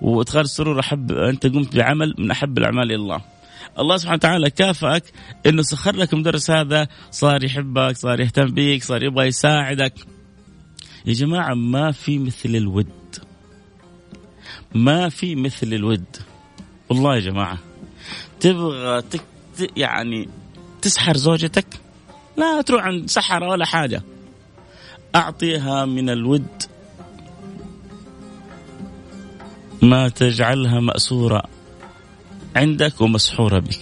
وادخال 0.00 0.40
السرور 0.40 0.80
أحب 0.80 1.12
أنت 1.12 1.46
قمت 1.46 1.76
بعمل 1.76 2.14
من 2.18 2.30
أحب 2.30 2.58
الأعمال 2.58 2.84
إلى 2.84 2.94
الله. 2.94 3.20
الله 3.78 3.96
سبحانه 3.96 4.16
وتعالى 4.16 4.50
كافأك 4.50 5.02
إنه 5.46 5.62
سخر 5.62 5.96
لك 5.96 6.12
المدرس 6.12 6.50
هذا 6.50 6.88
صار 7.10 7.44
يحبك 7.44 7.96
صار 7.96 8.20
يهتم 8.20 8.46
بيك 8.46 8.84
صار 8.84 9.02
يبغى 9.02 9.26
يساعدك. 9.26 9.94
يا 11.06 11.12
جماعة 11.12 11.54
ما 11.54 11.92
في 11.92 12.18
مثل 12.18 12.56
الود. 12.56 12.86
ما 14.74 15.08
في 15.08 15.34
مثل 15.34 15.66
الود. 15.66 16.04
والله 16.88 17.14
يا 17.14 17.20
جماعة 17.20 17.58
تبغى 18.40 19.02
تك 19.02 19.22
يعني 19.76 20.28
تسحر 20.82 21.16
زوجتك؟ 21.16 21.66
لا 22.36 22.62
تروح 22.62 22.84
عند 22.84 23.10
سحرة 23.10 23.48
ولا 23.48 23.64
حاجة. 23.64 24.02
أعطيها 25.14 25.84
من 25.84 26.10
الود. 26.10 26.46
ما 29.82 30.08
تجعلها 30.08 30.80
مأسورة. 30.80 31.42
عندك 32.56 33.00
ومسحورة 33.00 33.58
بك. 33.58 33.80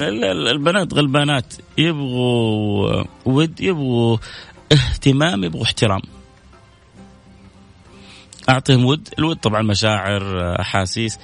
البنات 0.00 0.94
غلبانات. 0.94 1.54
يبغوا 1.78 3.04
ود 3.24 3.60
يبغوا 3.60 4.16
اهتمام 4.72 5.44
يبغوا 5.44 5.62
احترام. 5.62 6.00
أعطيهم 8.48 8.84
ود. 8.84 9.08
الود 9.18 9.36
طبعا 9.36 9.62
مشاعر 9.62 10.54
أحاسيس 10.60 11.18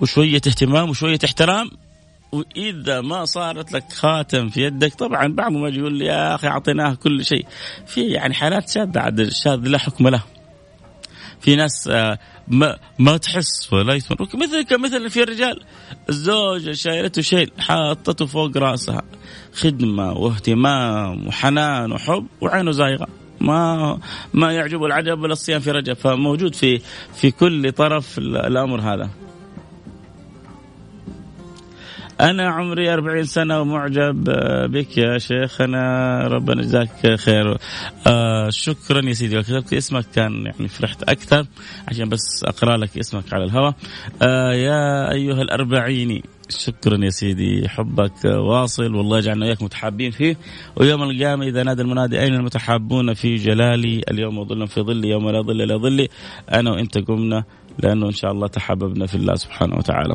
وشوية 0.00 0.42
اهتمام 0.46 0.90
وشوية 0.90 1.18
احترام. 1.24 1.70
وإذا 2.32 3.00
ما 3.00 3.24
صارت 3.24 3.72
لك 3.72 3.92
خاتم 3.92 4.48
في 4.48 4.60
يدك 4.60 4.94
طبعا 4.94 5.26
بعضهم 5.26 5.66
يقول 5.66 5.98
لي 5.98 6.04
يا 6.04 6.34
أخي 6.34 6.48
أعطيناه 6.48 6.94
كل 6.94 7.24
شيء. 7.24 7.46
في 7.86 8.02
يعني 8.04 8.34
حالات 8.34 8.70
شاذة 8.70 9.00
عاد 9.00 9.20
الشاذ 9.20 9.56
لا 9.56 9.78
حكم 9.78 10.08
له. 10.08 10.22
في 11.40 11.56
ناس 11.56 11.88
آه، 11.88 12.18
ما 12.48 12.78
ما 12.98 13.16
تحس 13.16 13.72
ولا 13.72 13.94
يسمع. 13.94 14.16
مثل 14.34 14.62
كمثل 14.62 15.10
في 15.10 15.22
الرجال 15.22 15.60
الزوجة 16.08 16.72
شايلته 16.72 17.22
شيل 17.22 17.50
حاطته 17.58 18.26
فوق 18.26 18.56
رأسها. 18.56 19.02
خدمة 19.54 20.12
واهتمام 20.12 21.26
وحنان 21.26 21.92
وحب 21.92 22.26
وعينه 22.40 22.70
زايغة. 22.70 23.06
ما 23.40 23.98
ما 24.34 24.52
يعجبه 24.52 24.86
العجب 24.86 25.20
ولا 25.20 25.32
الصيام 25.32 25.60
في 25.60 25.70
رجب. 25.70 25.92
فموجود 25.92 26.54
في 26.54 26.80
في 27.14 27.30
كل 27.30 27.72
طرف 27.72 28.18
الأمر 28.18 28.80
هذا. 28.80 29.10
أنا 32.22 32.48
عمري 32.48 32.92
أربعين 32.94 33.24
سنة 33.24 33.60
ومعجب 33.60 34.24
بك 34.72 34.98
يا 34.98 35.18
شيخنا 35.18 36.20
ربنا 36.28 36.62
يجزاك 36.62 37.16
خير. 37.16 37.58
آه 38.06 38.48
شكرا 38.50 39.04
يا 39.04 39.12
سيدي. 39.12 39.42
كتبت 39.42 39.72
اسمك 39.72 40.04
كان 40.14 40.46
يعني 40.46 40.68
فرحت 40.68 41.02
أكثر. 41.02 41.46
عشان 41.88 42.08
بس 42.08 42.44
أقرأ 42.44 42.76
لك 42.76 42.98
اسمك 42.98 43.32
على 43.32 43.44
الهواء. 43.44 43.74
آه 44.22 44.52
يا 44.52 45.12
أيها 45.12 45.42
الأربعيني 45.42 46.22
شكرا 46.48 47.04
يا 47.04 47.10
سيدي. 47.10 47.68
حبك 47.68 48.24
واصل. 48.24 48.94
والله 48.94 49.18
يجعلنا 49.18 49.46
وياك 49.46 49.62
متحابين 49.62 50.10
فيه. 50.10 50.36
ويوم 50.76 51.02
القيامة 51.02 51.46
إذا 51.46 51.62
نادى 51.62 51.82
المنادي 51.82 52.20
أين 52.20 52.34
المتحابون 52.34 53.14
في 53.14 53.34
جلالي؟ 53.34 54.00
اليوم 54.10 54.44
ظل 54.44 54.68
في 54.68 54.80
ظلي 54.80 55.08
يوم 55.08 55.30
لا 55.30 55.42
ظل 55.42 55.62
إلا 55.62 55.76
ظلي. 55.76 56.08
أنا 56.52 56.70
وأنت 56.70 56.98
قمنا 56.98 57.44
لأنه 57.78 58.06
إن 58.06 58.12
شاء 58.12 58.32
الله 58.32 58.46
تحاببنا 58.46 59.06
في 59.06 59.14
الله 59.14 59.34
سبحانه 59.34 59.76
وتعالى. 59.76 60.14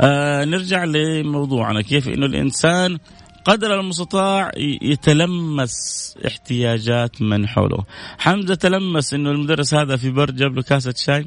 آه 0.00 0.44
نرجع 0.44 0.84
لموضوعنا. 0.84 1.82
كيف 1.82 2.08
إنه 2.08 2.26
الإنسان 2.26 2.98
قدر 3.44 3.80
المستطاع 3.80 4.50
يتلمس 4.82 6.14
احتياجات 6.26 7.22
من 7.22 7.48
حوله. 7.48 7.84
حمزة 8.18 8.54
تلمس 8.54 9.14
إنه 9.14 9.30
المدرس 9.30 9.74
هذا 9.74 9.96
في 9.96 10.10
بر 10.10 10.30
جاب 10.30 10.56
له 10.56 10.62
كاسة 10.62 10.94
شاي. 10.96 11.26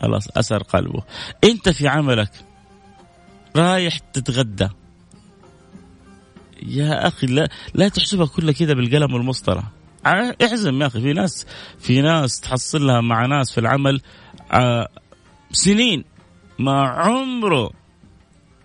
خلاص 0.00 0.28
اثر 0.36 0.62
قلبه. 0.62 1.02
أنت 1.44 1.68
في 1.68 1.88
عملك 1.88 2.30
رايح 3.56 3.98
تتغدى. 3.98 4.68
يا 6.66 7.08
أخي 7.08 7.26
لا 7.26 7.48
لا 7.74 7.88
تحسبها 7.88 8.26
كلها 8.26 8.52
كذا 8.52 8.74
بالقلم 8.74 9.14
والمسطرة. 9.14 9.72
احزم 10.44 10.82
يا 10.82 10.86
أخي 10.86 11.00
في 11.00 11.12
ناس 11.12 11.46
في 11.78 12.00
ناس 12.00 12.40
تحصل 12.40 12.86
لها 12.86 13.00
مع 13.00 13.26
ناس 13.26 13.52
في 13.52 13.58
العمل 13.60 14.00
آه، 14.52 14.88
سنين. 15.52 16.04
ما 16.58 16.80
عمره 16.82 17.70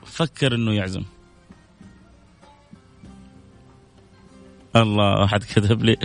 فكر 0.06 0.56
إنه 0.56 0.74
يعزم. 0.74 1.04
الله 4.76 5.24
أحد 5.24 5.44
كتب 5.44 5.84
لي. 5.84 5.98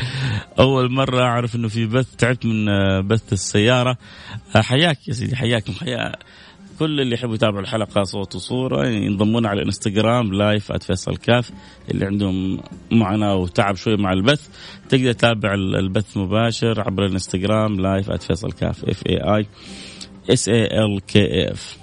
أول 0.59 0.93
مرة 0.93 1.23
أعرف 1.23 1.57
إنه 1.57 1.69
في 1.69 1.87
بث 1.87 2.17
تعبت 2.17 2.47
من 2.47 2.67
بث 3.07 3.33
السيارة. 3.33 3.99
حياك 4.57 5.09
يا 5.09 5.13
سيدي 5.13 5.37
حياكم 5.37 5.73
حيا 5.73 6.13
كل 6.79 7.01
اللي 7.01 7.15
يحبوا 7.15 7.35
يتابعوا 7.35 7.63
الحلقة 7.63 8.03
صوت 8.03 8.35
وصورة 8.35 8.87
ينضمون 8.87 9.47
على 9.47 9.61
الانستغرام 9.61 10.33
live 10.33 10.73
@فيصل 10.73 11.17
كاف 11.17 11.51
اللي 11.91 12.07
عندهم 12.07 12.61
معاناه 12.93 13.35
وتعب 13.35 13.77
شوي 13.77 13.97
مع 13.97 14.13
البث. 14.13 14.49
تقدر 14.89 15.13
تتابع 15.13 15.55
البث 15.55 16.17
مباشر 16.17 16.81
عبر 16.81 17.07
الإنستغرام 17.07 17.81
live 17.81 18.11
@فيصل 18.11 18.53
كاف 18.53 18.85
F 18.85 19.07
A 19.07 19.17
I 19.17 19.47
S 20.31 20.49
A 20.49 20.65
L 20.85 21.01
K 21.07 21.53
F 21.53 21.77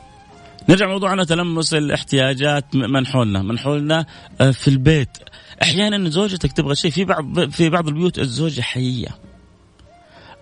نرجع 0.69 0.87
موضوعنا 0.87 1.23
تلمس 1.23 1.73
الاحتياجات 1.73 2.75
من 2.75 3.07
حولنا 3.07 3.41
من 3.41 3.59
حولنا 3.59 4.05
آه، 4.41 4.51
في 4.51 4.67
البيت. 4.67 5.17
أحيانا 5.61 6.09
زوجتك 6.09 6.51
تبغى 6.51 6.75
شيء 6.75 6.91
في 6.91 7.05
بعض 7.05 7.49
في 7.49 7.69
بعض 7.69 7.87
البيوت 7.87 8.19
الزوجة 8.19 8.61
حية. 8.61 9.07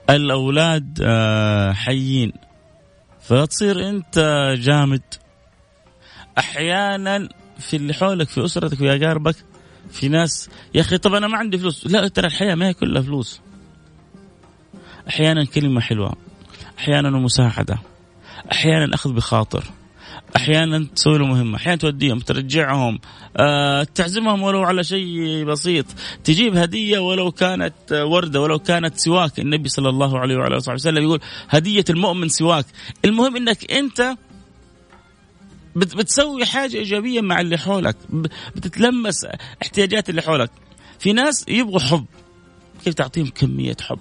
الأولاد 0.09 0.99
آه، 1.03 1.71
حيين. 1.71 2.33
فتصير 3.21 3.89
أنت 3.89 4.49
جامد. 4.57 5.01
أحيانا 6.37 7.29
في 7.59 7.75
اللي 7.75 7.93
حولك 7.93 8.29
في 8.29 8.45
أسرتك 8.45 8.81
ويا 8.81 8.95
أقاربك 8.95 9.35
في 9.91 10.07
ناس 10.07 10.49
يا 10.75 10.81
أخي 10.81 10.97
طب 10.97 11.13
أنا 11.13 11.27
ما 11.27 11.37
عندي 11.37 11.57
فلوس. 11.57 11.87
لا 11.87 12.07
ترى 12.07 12.27
الحياة 12.27 12.55
ما 12.55 12.67
هي 12.67 12.73
كلها 12.73 13.01
فلوس. 13.01 13.41
أحيانا 15.09 15.45
كلمة 15.45 15.81
حلوة 15.81 16.15
أحيانا 16.79 17.09
مساعدة. 17.09 17.77
أحيانا 18.53 18.95
أخذ 18.95 19.13
بخاطر. 19.13 19.63
أحيانا 20.35 20.87
تسوي 20.95 21.17
له 21.17 21.25
مهمة 21.25 21.57
أحيانا 21.57 21.77
توديهم 21.77 22.19
ترجعهم 22.19 22.99
أه 23.37 23.83
تعزمهم 23.83 24.41
ولو 24.41 24.63
على 24.63 24.83
شيء 24.83 25.43
بسيط. 25.45 25.85
تجيب 26.23 26.57
هدية 26.57 26.99
ولو 26.99 27.31
كانت 27.31 27.73
وردة 27.91 28.41
ولو 28.41 28.59
كانت 28.59 28.97
سواك. 28.97 29.39
النبي 29.39 29.69
صلى 29.69 29.89
الله 29.89 30.19
عليه 30.19 30.35
وعلى 30.35 30.57
آله 30.57 30.73
وسلم 30.73 31.03
يقول 31.03 31.19
هدية 31.49 31.85
المؤمن 31.89 32.29
سواك. 32.29 32.65
المهم 33.05 33.35
إنك 33.35 33.71
أنت 33.71 34.15
بتسوي 35.75 36.45
حاجة 36.45 36.77
إيجابية 36.77 37.21
مع 37.21 37.41
اللي 37.41 37.57
حولك. 37.57 37.97
بتتلمس 38.55 39.25
احتياجات 39.61 40.09
اللي 40.09 40.21
حولك. 40.21 40.51
في 40.99 41.13
ناس 41.13 41.45
يبغوا 41.47 41.79
حب. 41.79 42.05
كيف 42.85 42.93
تعطيهم 42.93 43.27
كمية 43.27 43.77
حب؟ 43.81 43.99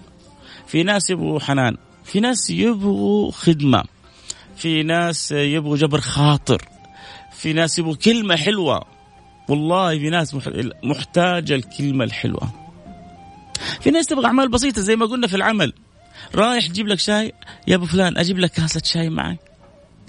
في 0.66 0.82
ناس 0.82 1.10
يبغوا 1.10 1.40
حنان. 1.40 1.76
في 2.04 2.20
ناس 2.20 2.50
يبغوا 2.50 3.32
خدمة. 3.32 3.84
في 4.56 4.82
ناس 4.82 5.32
يبغوا 5.32 5.76
جبر 5.76 6.00
خاطر 6.00 6.62
في 7.32 7.52
ناس 7.52 7.78
يبغوا 7.78 7.94
كلمة 7.94 8.36
حلوة. 8.36 8.84
والله 9.48 9.98
في 9.98 10.10
ناس 10.10 10.36
محتاجة 10.84 11.54
الكلمة 11.54 12.04
الحلوة. 12.04 12.52
في 13.80 13.90
ناس 13.90 14.06
تبغى 14.06 14.26
أعمال 14.26 14.48
بسيطة 14.48 14.80
زي 14.80 14.96
ما 14.96 15.06
قلنا 15.06 15.26
في 15.26 15.36
العمل. 15.36 15.72
رايح 16.34 16.66
تجيب 16.66 16.86
لك 16.86 16.98
شاي 16.98 17.32
يا 17.66 17.74
أبو 17.74 17.86
فلان 17.86 18.18
أجيب 18.18 18.38
لك 18.38 18.50
كاسة 18.50 18.80
شاي 18.84 19.10
معي 19.10 19.38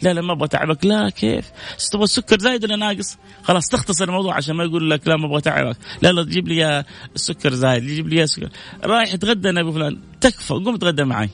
لا 0.02 0.14
لا 0.14 0.22
ما 0.22 0.34
أبغى 0.34 0.46
أتعبك. 0.46 0.86
لا 0.86 1.10
كيف؟ 1.10 1.52
تبغى 1.92 2.04
السكر 2.04 2.40
زايد 2.40 2.64
ولا 2.64 2.76
ناقص؟ 2.76 3.18
خلاص 3.44 3.68
تختصر 3.68 4.06
الموضوع 4.06 4.36
عشان 4.36 4.56
ما 4.56 4.64
يقول 4.64 4.90
لك 4.90 5.08
لا 5.08 5.18
ما 5.18 5.26
أبغى 5.26 5.38
أتعبك. 5.38 5.78
لا 6.02 6.12
لا 6.12 6.24
تجيب 6.24 6.48
لي 6.48 6.84
السكر 7.16 7.54
زايد 7.54 7.84
يجيب 7.84 8.08
لي 8.08 8.28
سكر 8.28 8.50
رايح 8.84 9.16
تغدى 9.16 9.50
أنا 9.50 9.62
أبو 9.62 9.72
فلان 9.72 10.00
تكفى 10.22 10.54
قوم 10.54 10.76
تغدى 10.76 11.04
معي. 11.04 11.30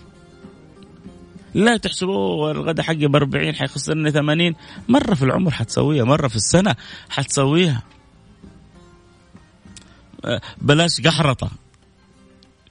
لا 1.53 1.77
تحسبوه 1.77 2.51
الغداء 2.51 2.85
حقي 2.85 3.07
ب 3.07 3.15
40 3.15 3.55
حيخسرني 3.55 4.11
80 4.11 4.55
مرة 4.89 5.13
في 5.13 5.23
العمر 5.23 5.51
حتسويها 5.51 6.03
مرة 6.03 6.27
في 6.27 6.35
السنة 6.35 6.75
حتسويها. 7.09 7.83
أه، 10.25 10.41
بلاش 10.61 11.01
قحرطة. 11.01 11.51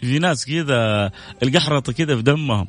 في 0.01 0.19
ناس 0.19 0.47
كذا 0.47 1.11
القحرطة 1.43 1.93
كذا 1.93 2.17
في 2.17 2.23
دمهم. 2.23 2.69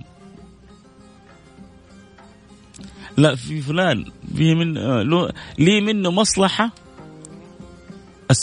لا 3.18 3.36
في 3.36 3.62
فلان 3.62 4.06
في 4.36 4.56
من 4.56 4.78
أه، 4.78 5.32
لي 5.60 5.82
منه 5.82 6.12
مصلحة. 6.12 6.72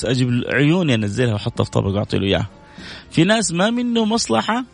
أجيب 0.04 0.44
عيوني 0.48 0.94
أنزلها 0.94 1.32
وأحطها 1.32 1.64
في 1.64 1.70
طبق 1.70 1.86
وأعطي 1.86 2.18
له 2.18 2.26
إياها. 2.26 2.48
في 3.10 3.24
ناس 3.24 3.52
ما 3.52 3.70
منه 3.70 4.04
مصلحة. 4.04 4.64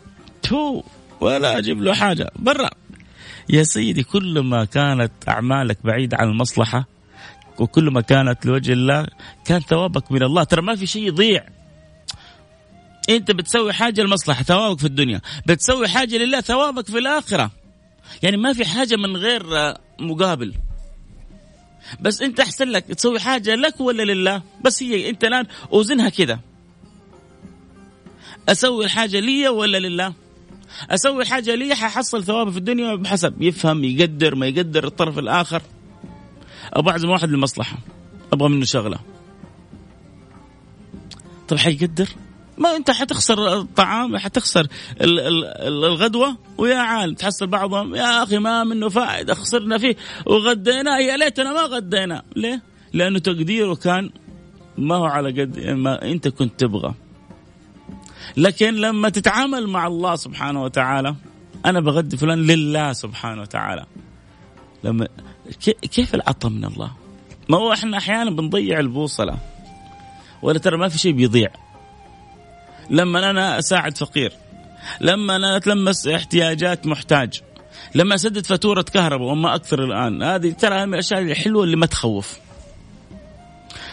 تو 0.41 0.83
ولا 1.21 1.57
أجيب 1.57 1.81
له 1.81 1.93
حاجة. 1.93 2.31
برا. 2.35 2.69
يا 3.49 3.63
سيدي 3.63 4.03
كل 4.03 4.39
ما 4.39 4.65
كانت 4.65 5.11
أعمالك 5.27 5.77
بعيدة 5.83 6.17
عن 6.17 6.27
المصلحة 6.29 6.85
وكل 7.59 7.91
ما 7.91 8.01
كانت 8.01 8.45
لوجه 8.45 8.73
الله 8.73 9.07
كان 9.45 9.59
ثوابك 9.59 10.11
من 10.11 10.23
الله. 10.23 10.43
ترى 10.43 10.61
ما 10.61 10.75
في 10.75 10.85
شيء 10.85 11.07
يضيع. 11.07 11.45
أنت 13.09 13.31
بتسوي 13.31 13.73
حاجة 13.73 14.01
لمصلحة 14.01 14.43
ثوابك 14.43 14.79
في 14.79 14.85
الدنيا. 14.85 15.21
بتسوي 15.45 15.87
حاجة 15.87 16.17
لله 16.17 16.41
ثوابك 16.41 16.87
في 16.87 16.97
الآخرة. 16.97 17.51
يعني 18.23 18.37
ما 18.37 18.53
في 18.53 18.65
حاجة 18.65 18.95
من 18.95 19.17
غير 19.17 19.43
مقابل. 19.99 20.53
بس 21.99 22.21
أنت 22.21 22.39
أحسن 22.39 22.67
لك 22.69 22.85
تسوي 22.85 23.19
حاجة 23.19 23.55
لك 23.55 23.81
ولا 23.81 24.03
لله؟ 24.03 24.41
بس 24.61 24.83
هي 24.83 25.09
أنت 25.09 25.23
الآن 25.23 25.45
أوزنها 25.73 26.09
كذا 26.09 26.39
أسوي 28.49 28.85
الحاجة 28.85 29.19
لي 29.19 29.47
ولا 29.47 29.77
لله؟ 29.77 30.13
أسوي 30.89 31.25
حاجة 31.25 31.55
لي 31.55 31.75
ححصل 31.75 32.23
ثواب 32.23 32.49
في 32.49 32.57
الدنيا 32.57 32.95
بحسب. 32.95 33.41
يفهم 33.41 33.83
يقدر 33.83 34.35
ما 34.35 34.47
يقدر 34.47 34.87
الطرف 34.87 35.19
الآخر. 35.19 35.61
أبغى 36.73 36.91
أعزم 36.91 37.09
واحد 37.09 37.29
للمصلحة. 37.29 37.77
أبغى 38.33 38.49
منه 38.49 38.65
شغلة. 38.65 38.99
طب 41.47 41.57
حيقدر؟ 41.57 42.09
ما 42.57 42.75
أنت 42.75 42.91
حتخسر 42.91 43.59
الطعام 43.59 44.17
حتخسر 44.17 44.67
الغدوة 45.01 46.37
ويا 46.57 46.77
عال 46.77 47.15
تحصل 47.15 47.47
بعضهم. 47.47 47.95
يا 47.95 48.23
أخي 48.23 48.37
ما 48.37 48.63
منه 48.63 48.89
فائدة 48.89 49.33
خسرنا 49.33 49.77
فيه. 49.77 49.95
وغدينا 50.25 50.99
يا 50.99 51.17
ليتنا 51.17 51.53
ما 51.53 51.61
غدينا 51.61 52.23
ليه؟ 52.35 52.61
لأنه 52.93 53.19
تقديره 53.19 53.75
كان 53.75 54.11
ما 54.77 54.95
هو 54.95 55.05
على 55.05 55.41
قد 55.41 55.59
ما 55.59 56.01
أنت 56.01 56.27
كنت 56.27 56.59
تبغى. 56.59 56.93
لكن 58.37 58.73
لما 58.73 59.09
تتعامل 59.09 59.67
مع 59.67 59.87
الله 59.87 60.15
سبحانه 60.15 60.63
وتعالى 60.63 61.15
أنا 61.65 61.79
بغدي 61.79 62.17
فلان 62.17 62.47
لله 62.47 62.93
سبحانه 62.93 63.41
وتعالى 63.41 63.85
لما 64.83 65.07
كيف 65.91 66.15
العطاء 66.15 66.51
من 66.51 66.65
الله؟ 66.65 66.91
ما 67.49 67.57
هو 67.57 67.73
إحنا 67.73 67.97
أحيانا 67.97 68.31
بنضيع 68.31 68.79
البوصلة 68.79 69.37
ولا 70.41 70.59
ترى 70.59 70.77
ما 70.77 70.87
في 70.87 70.97
شيء 70.97 71.11
بيضيع 71.11 71.49
لما 72.89 73.29
أنا 73.29 73.59
أساعد 73.59 73.97
فقير 73.97 74.33
لما 75.01 75.35
أنا 75.35 75.57
أتلمس 75.57 76.07
احتياجات 76.07 76.87
محتاج 76.87 77.41
لما 77.95 78.15
أسدد 78.15 78.45
فاتورة 78.45 78.81
كهرباء 78.81 79.27
وما 79.27 79.55
أكثر 79.55 79.83
الآن 79.83 80.23
هذه 80.23 80.51
ترى 80.51 80.85
من 80.85 80.93
الأشياء 80.93 81.21
الحلوة 81.21 81.63
اللي 81.63 81.75
ما 81.75 81.85
تخوف 81.85 82.39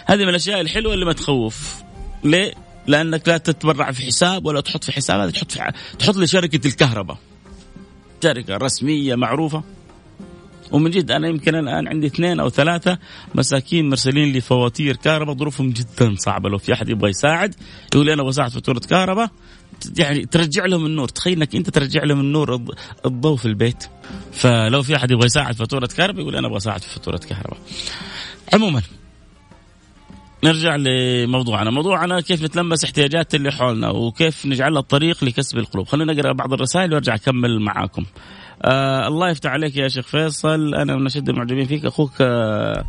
هذه 0.06 0.22
من 0.22 0.28
الأشياء 0.28 0.60
الحلوة 0.60 0.94
اللي 0.94 1.04
ما 1.04 1.12
تخوف 1.12 1.82
ليه؟ 2.24 2.54
لأنك 2.86 3.28
لا 3.28 3.38
تتبرع 3.38 3.90
في 3.90 4.02
حساب 4.02 4.46
ولا 4.46 4.60
تحط 4.60 4.84
في 4.84 4.92
حساب 4.92 5.20
هذا 5.20 5.30
تحط 5.30 5.52
في 5.52 5.72
تحط 5.98 6.16
لشركة 6.16 6.66
الكهرباء. 6.66 7.18
شركة 8.22 8.56
رسمية 8.56 9.14
معروفة. 9.14 9.62
ومن 10.72 10.90
جد 10.90 11.10
أنا 11.10 11.28
يمكن 11.28 11.54
الآن 11.54 11.88
عندي 11.88 12.06
اثنين 12.06 12.40
أو 12.40 12.50
ثلاثة 12.50 12.98
مساكين 13.34 13.88
مرسلين 13.88 14.32
لي 14.32 14.40
فواتير 14.40 14.96
كهرباء 14.96 15.36
ظروفهم 15.36 15.70
جدا 15.70 16.14
صعبة. 16.18 16.48
لو 16.48 16.58
في 16.58 16.72
أحد 16.72 16.88
يبغى 16.88 17.10
يساعد 17.10 17.54
يقول 17.94 18.06
لي 18.06 18.12
أنا 18.12 18.22
بساعد 18.22 18.50
فاتورة 18.50 18.78
كهرباء. 18.78 19.30
يعني 19.98 20.26
ترجع 20.26 20.66
لهم 20.66 20.86
النور. 20.86 21.08
تخيل 21.08 21.36
إنك 21.36 21.56
أنت 21.56 21.70
ترجع 21.70 22.04
لهم 22.04 22.20
النور 22.20 22.64
الضوء 23.06 23.36
في 23.36 23.46
البيت. 23.46 23.84
فلو 24.32 24.82
في 24.82 24.96
أحد 24.96 25.10
يبغى 25.10 25.26
يساعد 25.26 25.54
فاتورة 25.54 25.86
كهرباء 25.86 26.22
يقول 26.22 26.36
أنا 26.36 26.46
أبغى 26.46 26.56
أساعد 26.58 26.82
في 26.82 26.90
فاتورة 26.90 27.16
كهرباء. 27.16 27.58
عموما 28.52 28.82
نرجع 30.44 30.76
لموضوعنا. 30.76 31.70
موضوعنا 31.70 32.20
كيف 32.20 32.42
نتلمس 32.42 32.85
احتياجات 32.85 33.35
اللي 33.35 33.53
حولنا 33.53 33.90
وكيف 33.90 34.46
نجعلها 34.46 34.81
الطريق 34.81 35.24
لكسب 35.24 35.59
القلوب. 35.59 35.87
خلينا 35.87 36.12
نقرأ 36.12 36.33
بعض 36.33 36.53
الرسائل 36.53 36.92
وأرجع 36.92 37.14
أكمل 37.14 37.61
معاكم. 37.61 38.05
آه 38.62 39.09
الله 39.09 39.31
يفتح 39.31 39.50
عليك 39.50 39.76
يا 39.76 39.88
شيخ 39.88 40.07
فيصل. 40.07 40.74
أنا 40.74 40.96
من 40.96 41.07
أشد 41.07 41.29
المعجبين 41.29 41.66
فيك. 41.66 41.85
أخوك 41.85 42.12
آه 42.20 42.24
آه 42.24 42.85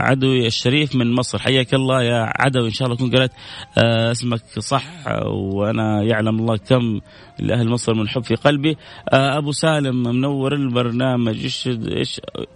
عدوي 0.00 0.46
الشريف 0.46 0.96
من 0.96 1.12
مصر. 1.12 1.38
حياك 1.38 1.74
الله 1.74 2.02
يا 2.02 2.32
عدوي. 2.36 2.66
إن 2.66 2.72
شاء 2.72 2.86
الله 2.86 2.96
تكون 2.96 3.10
قرأت 3.10 3.32
آه 3.78 4.10
اسمك 4.10 4.42
صح 4.58 4.84
وأنا 5.26 6.02
يعلم 6.02 6.38
الله 6.38 6.56
كم 6.56 7.00
لأهل 7.38 7.68
مصر 7.68 7.94
من 7.94 8.08
حب 8.08 8.22
في 8.22 8.34
قلبي. 8.34 8.76
آه 9.12 9.38
أبو 9.38 9.52
سالم 9.52 10.02
منور 10.02 10.54
البرنامج. 10.54 11.44
اشهد 11.44 12.04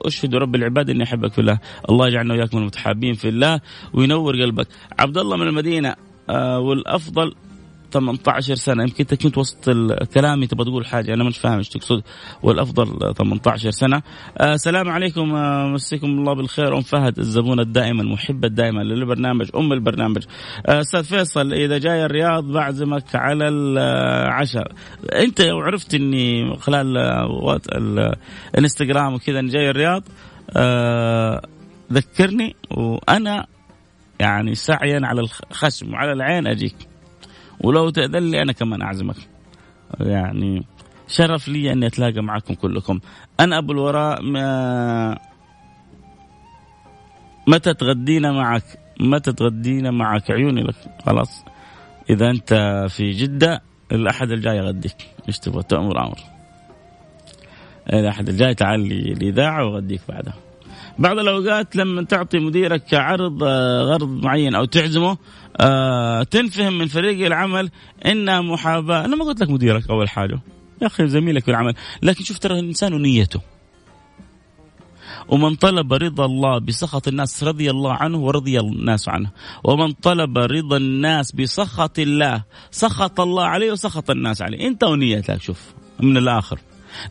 اشهد 0.06 0.34
رب 0.34 0.54
العباد 0.54 0.90
إني 0.90 1.02
أحبك 1.04 1.32
في 1.32 1.40
الله؟ 1.40 1.58
الله 1.90 2.08
يجعلنا 2.08 2.34
وياكم 2.34 2.58
المتحابين 2.58 3.14
في 3.14 3.28
الله 3.28 3.60
وينور 3.94 4.42
قلبك. 4.42 4.68
عبد 4.98 5.18
الله 5.18 5.36
من 5.36 5.46
المدينة 5.46 5.94
آه 6.30 6.58
والأفضل 6.58 7.34
18 7.92 8.54
سنة. 8.54 8.82
يمكن 8.82 8.96
أنت 9.00 9.14
كنت 9.14 9.38
وسط 9.38 9.70
كلامي 10.14 10.46
تبغى 10.46 10.64
تقول 10.64 10.86
حاجة. 10.86 11.14
أنا 11.14 11.24
مش 11.24 11.38
فاهم 11.38 11.58
إيش 11.58 11.68
تقصد. 11.68 12.02
والأفضل 12.42 13.14
18 13.14 13.70
سنة. 13.70 14.02
آه 14.38 14.56
سلام 14.56 14.88
عليكم. 14.88 15.34
آه 15.34 15.66
مسيكم 15.66 16.06
الله 16.06 16.34
بالخير. 16.34 16.76
أم 16.76 16.82
فهد 16.82 17.18
الزبونه 17.18 17.62
الدائمه 17.62 18.02
المحبه 18.02 18.48
الدائمه 18.48 18.82
للبرنامج. 18.82 19.50
أم 19.56 19.72
البرنامج. 19.72 20.24
آه، 20.66 20.80
أستاذ 20.80 21.04
فيصل 21.04 21.52
إذا 21.52 21.78
جاي 21.78 22.04
الرياض 22.04 22.44
بعزمك 22.44 23.14
على 23.14 23.48
العشاء. 23.48 24.72
أنت 25.14 25.40
لو 25.40 25.58
عرفت 25.60 25.94
إني 25.94 26.56
خلال 26.56 26.98
الانستغرام 28.54 29.14
وكذا 29.14 29.38
إني 29.38 29.50
جاي 29.50 29.70
الرياض. 29.70 30.02
آه 30.56 31.42
ذكرني 31.92 32.56
وأنا 32.70 33.46
يعني 34.20 34.54
سعيا 34.54 35.00
على 35.04 35.20
الخشم 35.20 35.92
وعلى 35.92 36.12
العين 36.12 36.46
أجيك. 36.46 36.91
ولو 37.62 37.90
تأذن 37.90 38.30
لي 38.30 38.42
أنا 38.42 38.52
كمان 38.52 38.82
أعزمك. 38.82 39.16
يعني 40.00 40.64
شرف 41.08 41.48
لي 41.48 41.72
أني 41.72 41.86
أتلاقى 41.86 42.22
معكم 42.22 42.54
كلكم. 42.54 43.00
أنا 43.40 43.58
أبو 43.58 43.72
الوراء 43.72 44.22
ما 44.22 45.18
متى 47.46 47.74
تغدينا 47.74 48.32
معك؟ 48.32 48.64
متى 49.00 49.32
تغدينا 49.32 49.90
معك؟ 49.90 50.30
عيوني 50.30 50.62
لك. 50.62 50.74
خلاص. 51.06 51.44
إذا 52.10 52.30
أنت 52.30 52.54
في 52.88 53.10
جدة 53.10 53.62
الأحد 53.92 54.30
الجاي 54.30 54.60
أغديك 54.60 54.96
إيش 55.28 55.38
تبغى؟ 55.38 55.62
تأمر 55.62 56.06
أمر. 56.06 56.18
الأحد 57.92 58.28
الجاي 58.28 58.54
تعال 58.54 58.92
الإذاعة 58.92 59.66
وأغديك 59.66 60.00
بعدها. 60.08 60.34
بعض 60.98 61.18
الأوقات 61.18 61.76
لما 61.76 62.02
تعطي 62.02 62.38
مديرك 62.38 62.94
عرض 62.94 63.44
آه، 63.44 63.82
غرض 63.82 64.24
معين 64.24 64.54
أو 64.54 64.64
تعزمه 64.64 65.16
آه 65.60 66.22
تنفهم 66.22 66.78
من 66.78 66.86
فريق 66.86 67.26
العمل 67.26 67.70
انها 68.06 68.40
محاباة، 68.40 69.04
أنا 69.04 69.16
ما 69.16 69.24
قلت 69.24 69.40
لك 69.40 69.50
مديرك 69.50 69.90
أول 69.90 70.08
حاجة. 70.08 70.40
يا 70.82 70.86
أخي 70.86 71.08
زميلك 71.08 71.44
في 71.44 71.50
العمل، 71.50 71.74
لكن 72.02 72.24
شوف 72.24 72.38
ترى 72.38 72.58
الإنسان 72.58 72.94
ونيته. 72.94 73.40
ومن 75.28 75.54
طلب 75.54 75.92
رضا 75.92 76.24
الله 76.24 76.58
بسخط 76.58 77.08
الناس 77.08 77.44
رضي 77.44 77.70
الله 77.70 77.92
عنه 77.92 78.18
ورضي 78.18 78.60
الناس 78.60 79.08
عنه. 79.08 79.30
ومن 79.64 79.92
طلب 79.92 80.38
رضا 80.38 80.76
الناس 80.76 81.32
بسخط 81.32 81.98
الله 81.98 82.42
سخط 82.70 83.20
الله 83.20 83.44
عليه 83.44 83.72
وسخط 83.72 84.10
الناس 84.10 84.42
عليه. 84.42 84.66
أنت 84.68 84.84
ونيتك 84.84 85.42
شوف 85.42 85.60
من 86.00 86.16
الآخر. 86.16 86.58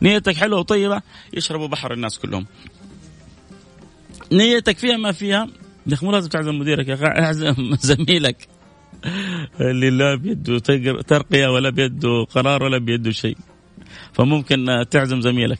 نيتك 0.02 0.36
حلوة 0.36 0.60
وطيبة 0.60 1.02
يشربوا 1.34 1.66
بحر 1.66 1.92
الناس 1.92 2.18
كلهم. 2.18 2.46
نيتك 4.32 4.78
فيها 4.78 4.96
ما 4.96 5.12
فيها 5.12 5.48
يا 5.86 5.94
أخي 5.94 6.06
مو 6.06 6.12
لازم 6.12 6.28
تعزم 6.28 6.58
مديرك 6.58 6.88
يا 6.88 6.94
أخي 6.94 7.06
أعزم 7.06 7.54
زميلك. 7.90 8.48
اللي 9.60 9.90
لا 9.90 10.14
بيده 10.14 10.58
ترقية 11.02 11.48
ولا 11.48 11.70
بيده 11.70 12.24
قرار 12.24 12.62
ولا 12.62 12.78
بيده 12.78 13.10
شيء. 13.10 13.36
فممكن 14.12 14.84
تعزم 14.90 15.20
زميلك. 15.20 15.58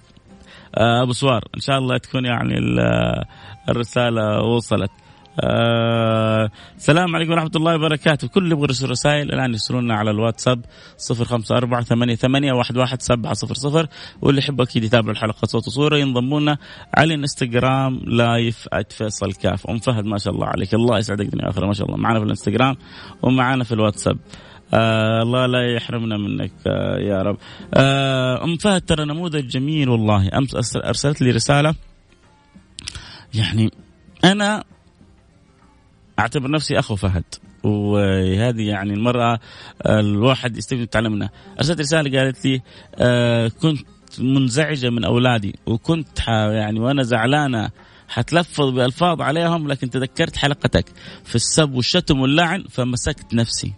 آه، 0.74 1.02
أبو 1.02 1.12
سوار 1.12 1.44
إن 1.54 1.60
شاء 1.60 1.78
الله 1.78 1.98
تكون 1.98 2.24
يعني 2.24 2.54
الرسالة 3.68 4.40
وصلت. 4.42 4.90
آه 5.40 6.50
السلام 6.76 7.16
عليكم 7.16 7.32
ورحمة 7.32 7.50
الله 7.56 7.74
وبركاته. 7.74 8.28
كل 8.28 8.42
اللي 8.42 8.52
يبغى 8.52 8.64
يرسل 8.64 8.90
رسائل 8.90 9.32
الآن 9.32 9.50
يرسلونا 9.50 9.94
على 9.94 10.10
الواتساب 10.10 10.64
صفر 10.96 11.24
خمسة 11.24 11.56
أربعة 11.56 11.82
ثمانية, 11.82 12.14
ثمانية 12.14 12.52
واحد, 12.52 12.76
واحد 12.76 13.02
سبعة 13.02 13.34
صفر 13.34 13.54
صفر. 13.54 13.86
واللي 14.22 14.40
يحب 14.40 14.60
أكيد 14.60 14.84
يتابع 14.84 15.10
الحلقة 15.10 15.46
صوت 15.46 15.68
وصورة 15.68 15.96
ينضمونا 15.96 16.58
على 16.94 17.14
الإنستغرام 17.14 18.00
لايف 18.06 18.68
@فيصل 18.90 19.32
كاف. 19.32 19.66
أم 19.66 19.78
فهد 19.78 20.04
ما 20.04 20.18
شاء 20.18 20.34
الله 20.34 20.46
عليك. 20.46 20.74
الله 20.74 20.98
يسعدك 20.98 21.26
دنيا 21.26 21.50
آخرة 21.50 21.66
ما 21.66 21.72
شاء 21.72 21.86
الله. 21.86 21.98
معنا 21.98 22.18
في 22.18 22.24
الإنستغرام 22.24 22.76
ومعنا 23.22 23.64
في 23.64 23.72
الواتساب. 23.72 24.18
آه 24.74 25.22
الله 25.22 25.46
لا 25.46 25.74
يحرمنا 25.76 26.16
منك 26.16 26.52
آه 26.66 26.98
يا 26.98 27.22
رب. 27.22 27.36
آه 27.74 28.44
أم 28.44 28.56
فهد 28.56 28.80
ترى 28.80 29.04
نموذج 29.04 29.46
جميل 29.46 29.88
والله. 29.88 30.38
أمس 30.38 30.76
أرسلت 30.76 31.22
لي 31.22 31.30
رسالة. 31.30 31.74
يعني 33.34 33.70
أنا 34.24 34.64
أعتبر 36.18 36.50
نفسي 36.50 36.78
أخو 36.78 36.96
فهد. 36.96 37.24
وهذه 37.64 38.68
يعني 38.68 38.92
المرأة 38.92 39.40
الواحد 39.86 40.56
يستفيد 40.56 40.82
يتعلم 40.82 41.12
منها 41.12 41.30
أرسلت 41.58 41.80
رسالة 41.80 42.18
قالت 42.18 42.44
لي 42.44 42.62
آه 42.94 43.48
كنت 43.48 43.86
منزعجة 44.18 44.90
من 44.90 45.04
أولادي 45.04 45.54
وكنت 45.66 46.28
يعني 46.28 46.80
وأنا 46.80 47.02
زعلانة 47.02 47.70
حتلفظ 48.08 48.68
بألفاظ 48.68 49.20
عليهم 49.20 49.68
لكن 49.68 49.90
تذكرت 49.90 50.36
حلقتك. 50.36 50.84
في 51.24 51.34
السب 51.34 51.74
والشتم 51.74 52.20
واللعن 52.20 52.64
فمسكت 52.70 53.34
نفسي. 53.34 53.72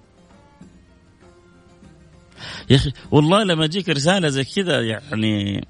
يا 2.70 2.76
أخي 2.76 2.92
والله 3.10 3.42
لما 3.42 3.64
يجيك 3.64 3.88
رسالة 3.88 4.28
زي 4.28 4.44
كذا 4.44 4.80
يعني 4.80 5.64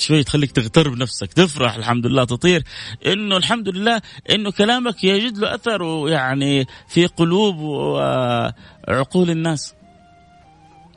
شوي 0.00 0.24
تخليك 0.24 0.52
تغترب 0.52 0.96
نفسك 0.96 1.32
تفرح 1.32 1.74
الحمد 1.74 2.06
لله 2.06 2.24
تطير. 2.24 2.62
إنه 3.06 3.36
الحمد 3.36 3.68
لله 3.68 4.02
إنه 4.30 4.50
كلامك 4.50 5.04
يجد 5.04 5.38
له 5.38 5.54
أثر 5.54 5.82
ويعني 5.82 6.66
في 6.88 7.06
قلوب 7.06 7.56
وعقول 7.58 9.30
الناس. 9.30 9.74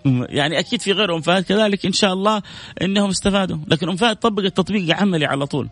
يعني 0.05 0.59
أكيد 0.59 0.81
في 0.81 0.91
غير 0.91 1.15
ام 1.15 1.21
فهد 1.21 1.43
كذلك 1.43 1.85
إن 1.85 1.91
شاء 1.93 2.13
الله 2.13 2.41
إنهم 2.81 3.09
استفادوا. 3.09 3.57
لكن 3.67 3.89
أم 3.89 3.95
فهد 3.95 4.15
طبقت 4.15 4.57
تطبيق 4.57 4.95
عملي 4.95 5.25
على 5.25 5.45
طول. 5.45 5.69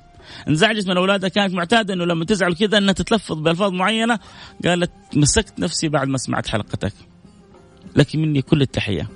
انزعجت 0.47 0.87
من 0.87 0.97
أولادها 0.97 1.29
كانت 1.29 1.53
معتادة 1.53 1.93
إنه 1.93 2.05
لما 2.05 2.25
تزعل 2.25 2.53
كذا 2.53 2.77
إنها 2.77 2.93
تتلفظ 2.93 3.37
بألفاظ 3.37 3.71
معينة. 3.71 4.19
قالت 4.65 4.91
مسكت 5.15 5.59
نفسي 5.59 5.89
بعد 5.89 6.07
ما 6.07 6.17
سمعت 6.17 6.47
حلقتك. 6.47 6.93
لك 7.95 8.15
مني 8.15 8.41
كل 8.41 8.61
التحية. 8.61 9.09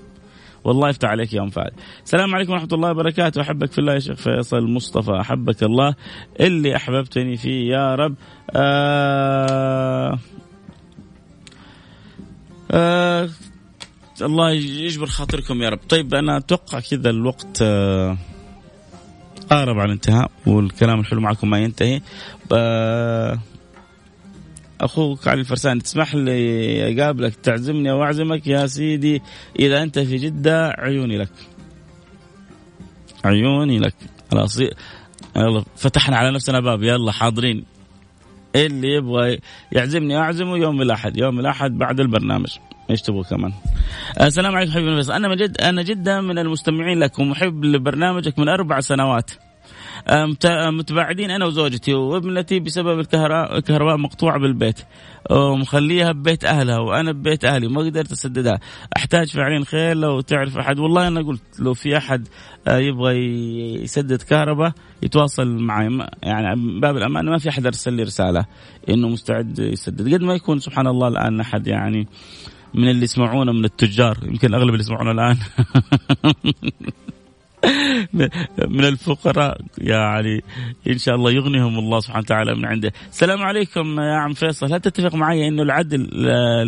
والله 0.63 0.89
يفتح 0.89 1.09
عليك 1.09 1.33
يا 1.33 1.41
أم 1.41 1.49
فهد. 1.49 1.71
السلام 2.03 2.35
عليكم 2.35 2.51
ورحمة 2.51 2.69
الله 2.73 2.91
وبركاته. 2.91 3.41
أحبك 3.41 3.71
في 3.71 3.79
الله 3.79 3.93
يا 3.93 3.99
شيخ 3.99 4.17
فيصل 4.17 4.67
مصطفى. 4.67 5.11
أحبك 5.21 5.63
الله. 5.63 5.95
اللي 6.39 6.75
أحببتني 6.75 7.37
فيه 7.37 7.71
يا 7.71 7.95
رب. 7.95 8.15
آه 8.55 10.19
آه 12.71 13.29
الله 14.21 14.51
يجبر 14.51 15.05
خاطركم 15.05 15.61
يا 15.61 15.69
رب. 15.69 15.79
طيب 15.89 16.13
أنا 16.13 16.37
أتوقع 16.37 16.79
كذا 16.79 17.09
الوقت 17.09 17.59
آه 17.61 18.17
قارب 19.49 19.79
على 19.79 19.85
الانتهاء 19.85 20.31
والكلام 20.47 20.99
الحلو 20.99 21.21
معكم 21.21 21.49
ما 21.49 21.59
ينتهي. 21.59 22.01
آه 22.53 23.39
أخوك 24.81 25.27
علي 25.27 25.39
الفرساني 25.39 25.79
تسمح 25.79 26.15
لي 26.15 27.01
أقابلك 27.01 27.35
تعزمني 27.35 27.91
واعزمك 27.91 28.47
يا 28.47 28.67
سيدي 28.67 29.21
إذا 29.59 29.83
أنت 29.83 29.99
في 29.99 30.15
جدة 30.15 30.69
عيوني 30.69 31.17
لك. 31.17 31.31
عيوني 33.25 33.79
لك. 33.79 33.95
خلاص 34.31 34.59
يلا 34.59 35.63
فتحنا 35.75 36.17
على 36.17 36.31
نفسنا 36.31 36.59
باب 36.59 36.83
يلا 36.83 37.11
حاضرين. 37.11 37.65
اللي 38.55 38.87
يبغى 38.87 39.39
يعزمني 39.71 40.17
أعزمه 40.17 40.57
يوم 40.57 40.81
الأحد 40.81 41.17
يوم 41.17 41.39
الأحد 41.39 41.77
بعد 41.77 41.99
البرنامج. 41.99 42.57
إيش 42.89 43.01
تبغى 43.01 43.23
كمان؟ 43.23 43.51
السلام 44.21 44.55
عليكم 44.55 44.71
حبيبي 44.71 45.13
أنا 45.15 45.27
من 45.27 45.35
جد 45.35 45.61
أنا 45.61 45.81
جدا 45.81 46.21
من 46.21 46.37
المستمعين 46.37 46.99
لك 46.99 47.19
ومحب 47.19 47.65
لبرنامجك 47.65 48.39
من 48.39 48.49
أربع 48.49 48.79
سنوات. 48.79 49.31
متباعدين 50.71 51.31
أنا 51.31 51.45
وزوجتي 51.45 51.93
وابنتي 51.93 52.59
بسبب 52.59 52.99
الكهرباء 52.99 53.97
مقطوعة 53.97 54.39
بالبيت 54.39 54.79
ومخليها 55.31 56.11
ببيت 56.11 56.45
أهلها 56.45 56.79
وأنا 56.79 57.11
ببيت 57.11 57.45
أهلي 57.45 57.67
وما 57.67 57.81
قدرت 57.81 58.11
أسددها. 58.11 58.59
أحتاج 58.97 59.29
فعليا 59.29 59.65
خير 59.65 59.97
لو 59.97 60.21
تعرف 60.21 60.57
أحد. 60.57 60.79
والله 60.79 61.07
أنا 61.07 61.21
قلت 61.21 61.59
لو 61.59 61.73
في 61.73 61.97
أحد 61.97 62.27
آه، 62.67 62.77
يبغى 62.77 63.15
يسدد 63.83 64.21
كهرباء 64.21 64.71
يتواصل 65.03 65.47
معي. 65.47 66.07
يعني 66.23 66.79
باب 66.79 66.97
الأمان 66.97 67.25
ما 67.25 67.37
في 67.37 67.49
أحد 67.49 67.65
أرسل 67.65 67.93
لي 67.93 68.03
رسالة 68.03 68.45
إنه 68.89 69.07
مستعد 69.07 69.59
يسدد. 69.59 70.13
قد 70.13 70.21
ما 70.21 70.33
يكون 70.33 70.59
سبحان 70.59 70.87
الله 70.87 71.07
الآن 71.07 71.39
أحد 71.39 71.67
يعني 71.67 72.07
من 72.73 72.89
اللي 72.89 73.03
يسمعونا 73.03 73.51
من 73.51 73.65
التجار 73.65 74.17
يمكن 74.23 74.53
أغلب 74.53 74.69
اللي 74.69 74.79
يسمعونا 74.79 75.11
الآن. 75.11 75.37
من 78.67 78.85
الفقراء 78.85 79.61
يعني 79.77 80.43
إن 80.87 80.97
شاء 80.97 81.15
الله 81.15 81.31
يغنيهم 81.31 81.79
الله 81.79 81.99
سبحانه 81.99 82.19
وتعالى 82.19 82.55
من 82.55 82.65
عنده. 82.65 82.93
السلام 83.09 83.43
عليكم 83.43 83.99
يا 83.99 84.15
عم 84.15 84.33
فيصل، 84.33 84.73
هل 84.73 84.79
تتفق 84.79 85.15
معي 85.15 85.47
إنه 85.47 85.63
العدل 85.63 86.03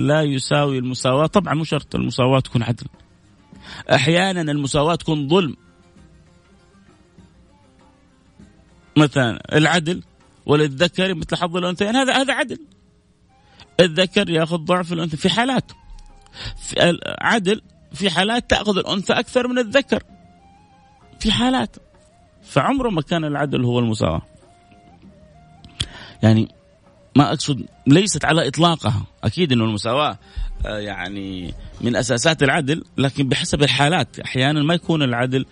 لا 0.08 0.21
يساوي 0.21 0.77
المساواة؟ 0.77 1.25
طبعا 1.25 1.54
مو 1.54 1.63
شرط 1.63 1.95
المساواة 1.95 2.39
تكون 2.39 2.63
عدل. 2.63 2.86
أحيانا 3.93 4.51
المساواة 4.51 4.95
تكون 4.95 5.27
ظلم. 5.27 5.56
مثلا 8.97 9.58
العدل 9.58 10.04
وللذكر 10.45 11.13
مثل 11.13 11.36
حظ 11.36 11.58
الأنثيين 11.58 11.95
هذا 11.95 12.13
هذا 12.13 12.34
عدل. 12.34 12.60
الذكر 13.80 14.30
يأخذ 14.30 14.58
ضعف 14.58 14.93
الأنثى 14.93 15.17
في 15.17 15.30
حالات. 15.30 15.71
في 16.58 16.99
عدل 17.21 17.62
في 17.93 18.10
حالات 18.10 18.49
تأخذ 18.49 18.77
الأنثى 18.77 19.13
أكثر 19.13 19.47
من 19.47 19.60
الذكر. 19.60 20.04
في 21.21 21.31
حالات. 21.31 21.75
فعمره 22.43 22.89
ما 22.89 23.01
كان 23.01 23.25
العدل 23.25 23.65
هو 23.65 23.79
المساواة. 23.79 24.21
يعني 26.23 26.47
ما 27.15 27.29
أقصد 27.29 27.65
ليست 27.88 28.25
على 28.25 28.47
إطلاقها. 28.47 29.05
أكيد 29.23 29.51
أنه 29.51 29.63
المساواة 29.63 30.17
آه، 30.65 30.77
يعني 30.77 31.53
من 31.81 31.95
أساسات 31.95 32.43
العدل 32.43 32.84
لكن 32.97 33.29
بحسب 33.29 33.63
الحالات 33.63 34.19
أحيانا 34.19 34.63
ما 34.63 34.73
يكون 34.73 35.03
العدل 35.03 35.45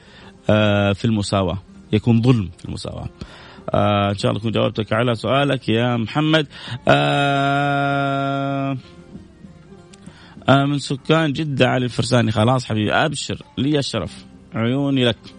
آه، 0.50 0.94
في 0.94 1.06
المساواة. 1.06 1.58
يكون 1.92 2.22
ظلم 2.22 2.50
في 2.58 2.66
المساواة. 2.66 3.10
آه 3.74 4.10
إن 4.10 4.18
شاء 4.18 4.32
الله 4.32 4.42
اكون 4.42 4.52
جاوبتك 4.52 4.94
على 4.94 5.16
سؤالك 5.16 5.70
يا 5.70 5.98
محمد. 5.98 6.48
آه 6.88 8.78
آه 10.50 10.66
من 10.66 10.80
سكان 10.80 11.34
جدة 11.34 11.68
علي 11.68 11.86
الفرساني. 11.86 12.32
خلاص 12.32 12.66
حبيبي 12.66 12.94
أبشر 12.94 13.42
لي 13.58 13.80
الشرف 13.80 14.26
عيوني 14.56 15.06
لك. 15.06 15.39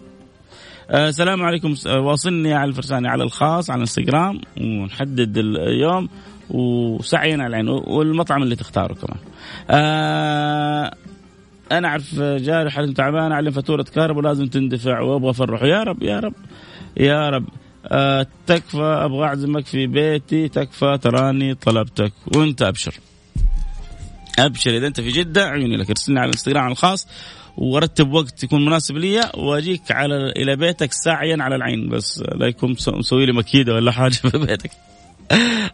السلام 0.93 1.43
عليكم. 1.43 1.75
آه، 1.87 1.99
واصلني 1.99 2.53
على 2.53 2.69
الفرساني 2.69 3.07
على 3.07 3.23
الخاص 3.23 3.69
على 3.69 3.77
الانستغرام 3.77 4.41
ونحدد 4.61 5.37
اليوم 5.37 6.09
وسعيا 6.49 7.33
على 7.33 7.47
العين 7.47 7.67
والمطعم 7.67 8.43
اللي 8.43 8.55
تختاره 8.55 8.93
كمان. 8.93 9.19
آه 9.69 10.95
أنا 11.71 11.87
أعرف 11.87 12.15
جاري 12.19 12.69
حالته 12.69 12.93
تعبان 12.93 13.31
عليه 13.31 13.51
فاتورة 13.51 13.83
كهرباء 13.83 14.23
لازم 14.23 14.47
تندفع 14.47 14.99
وأبغى 14.99 15.29
أفرحه. 15.29 15.65
يا 15.65 15.83
رب 15.83 16.03
يا 16.03 16.19
رب 16.19 16.33
يا 16.97 17.29
رب. 17.29 17.45
آه 17.85 18.27
تكفى 18.47 18.77
أبغى 18.77 19.25
أعزمك 19.25 19.65
في 19.65 19.87
بيتي 19.87 20.47
تكفى 20.47 20.97
تراني 21.01 21.53
طلبتك 21.53 22.13
وأنت 22.35 22.61
أبشر. 22.61 22.93
أبشر 24.39 24.77
إذا 24.77 24.87
أنت 24.87 25.01
في 25.01 25.09
جدة 25.09 25.45
عيوني 25.45 25.77
لك. 25.77 25.89
ارسلني 25.89 26.19
على 26.19 26.29
الانستغرام 26.29 26.71
الخاص. 26.71 27.07
وارتب 27.61 28.13
وقت 28.13 28.43
يكون 28.43 28.65
مناسب 28.65 28.97
لي 28.97 29.31
واجيك 29.37 29.91
على 29.91 30.15
إلى 30.15 30.55
بيتك 30.55 30.93
ساعيا 30.93 31.37
على 31.39 31.55
العين 31.55 31.89
بس 31.89 32.23
لا 32.35 32.47
يكون 32.47 32.75
مسوي 32.87 33.25
لي 33.25 33.33
مكيدة 33.33 33.73
ولا 33.73 33.91
حاجة 33.91 34.11
في 34.31 34.37
بيتك. 34.37 34.71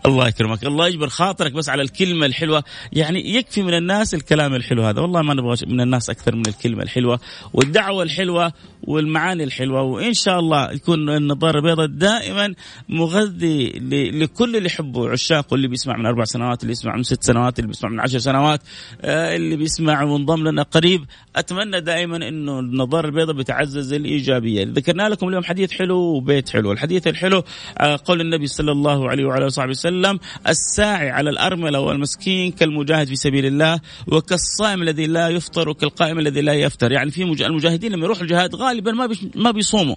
الله 0.05 0.27
يكرمك. 0.27 0.63
الله 0.63 0.87
يجبر 0.87 1.07
خاطرك 1.07 1.51
بس 1.51 1.69
على 1.69 1.81
الكلمة 1.81 2.25
الحلوة. 2.25 2.63
يعني 2.93 3.35
يكفي 3.35 3.61
من 3.63 3.73
الناس 3.73 4.13
الكلام 4.13 4.55
الحلو 4.55 4.83
هذا. 4.83 5.01
والله 5.01 5.21
ما 5.21 5.33
نبغى 5.33 5.55
من 5.67 5.81
الناس 5.81 6.09
أكثر 6.09 6.35
من 6.35 6.47
الكلمة 6.47 6.83
الحلوة 6.83 7.19
والدعوة 7.53 8.03
الحلوة 8.03 8.53
والمعاني 8.83 9.43
الحلوة. 9.43 9.81
وإن 9.81 10.13
شاء 10.13 10.39
الله 10.39 10.71
يكون 10.71 11.09
النظارة 11.09 11.57
البيضاء 11.57 11.85
دائما 11.85 12.53
مغذي 12.89 13.69
لكل 14.11 14.55
اللي 14.55 14.67
يحبه. 14.67 15.09
عشاق 15.09 15.47
واللي 15.51 15.67
بيسمع 15.67 15.97
من 15.97 16.05
أربع 16.05 16.23
سنوات 16.23 16.61
اللي 16.61 16.71
يسمع 16.71 16.95
من 16.95 17.03
ست 17.03 17.23
سنوات 17.23 17.59
اللي 17.59 17.67
بيسمع 17.67 17.89
من 17.89 17.99
عشر 17.99 18.17
سنوات 18.17 18.61
آه، 19.01 19.35
اللي 19.35 19.55
بيسمع 19.55 20.03
وانضم 20.03 20.47
لنا 20.47 20.63
قريب. 20.63 21.05
أتمنى 21.35 21.81
دائما 21.81 22.27
أنه 22.27 22.59
النظارة 22.59 23.07
البيضاء 23.07 23.35
بتعزز 23.35 23.93
الإيجابية. 23.93 24.63
ذكرنا 24.63 25.09
لكم 25.09 25.27
اليوم 25.27 25.43
حديث 25.43 25.71
حلو 25.71 25.97
وبيت 25.97 26.49
حلو. 26.49 26.71
الحديث 26.71 27.07
الحلو 27.07 27.43
آه، 27.77 27.99
قول 28.05 28.21
النبي 28.21 28.47
صلى 28.47 28.71
الله 28.71 29.09
عليه 29.09 29.25
وعلى 29.25 29.46
وصحبه 29.47 29.69
وسلم 29.69 30.19
الساعي 30.47 31.09
على 31.09 31.29
الأرملة 31.29 31.79
والمسكين 31.79 32.51
كالمجاهد 32.51 33.07
في 33.07 33.15
سبيل 33.15 33.45
الله 33.45 33.79
وكالصائم 34.07 34.81
الذي 34.81 35.05
لا 35.05 35.29
يفطر 35.29 35.69
وكالقائم 35.69 36.19
الذي 36.19 36.41
لا 36.41 36.53
يفتر 36.53 36.91
يعني 36.91 37.11
في 37.11 37.23
المجاهدين 37.23 37.91
لما 37.91 38.05
يروحوا 38.05 38.23
الجهاد 38.23 38.55
غالبا 38.55 38.91
ما 38.91 39.09
ما 39.35 39.51
بيصوموا 39.51 39.95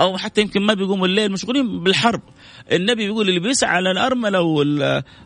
أو 0.00 0.18
حتى 0.18 0.40
يمكن 0.40 0.62
ما 0.62 0.74
بيقوموا 0.74 1.06
الليل 1.06 1.32
مشغولين 1.32 1.82
بالحرب. 1.82 2.22
النبي 2.72 3.06
بيقول 3.06 3.28
اللي 3.28 3.40
بيسعى 3.40 3.70
على 3.70 3.90
الأرملة 3.90 4.40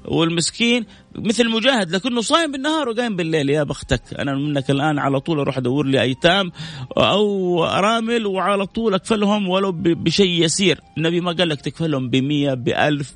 والمسكين 0.04 0.84
مثل 1.14 1.50
مجاهد 1.50 1.90
لكنه 1.90 2.20
صايم 2.20 2.52
بالنهار 2.52 2.88
وقايم 2.88 3.16
بالليل. 3.16 3.50
يا 3.50 3.62
بختك 3.62 4.02
أنا 4.18 4.34
منك 4.34 4.70
الآن 4.70 4.98
على 4.98 5.20
طول 5.20 5.38
أروح 5.38 5.58
أدور 5.58 5.86
لي 5.86 6.02
أيتام 6.02 6.52
أو 6.96 7.64
أرامل 7.64 8.26
وعلى 8.26 8.66
طول 8.66 8.94
أكفلهم 8.94 9.48
ولو 9.48 9.72
بشيء 9.76 10.44
يسير. 10.44 10.80
النبي 10.98 11.20
ما 11.20 11.32
قال 11.32 11.48
لك 11.48 11.60
تكفلهم 11.60 12.10
ب 12.10 12.16
100 12.16 12.54
ب 12.54 12.68
1000 12.68 13.14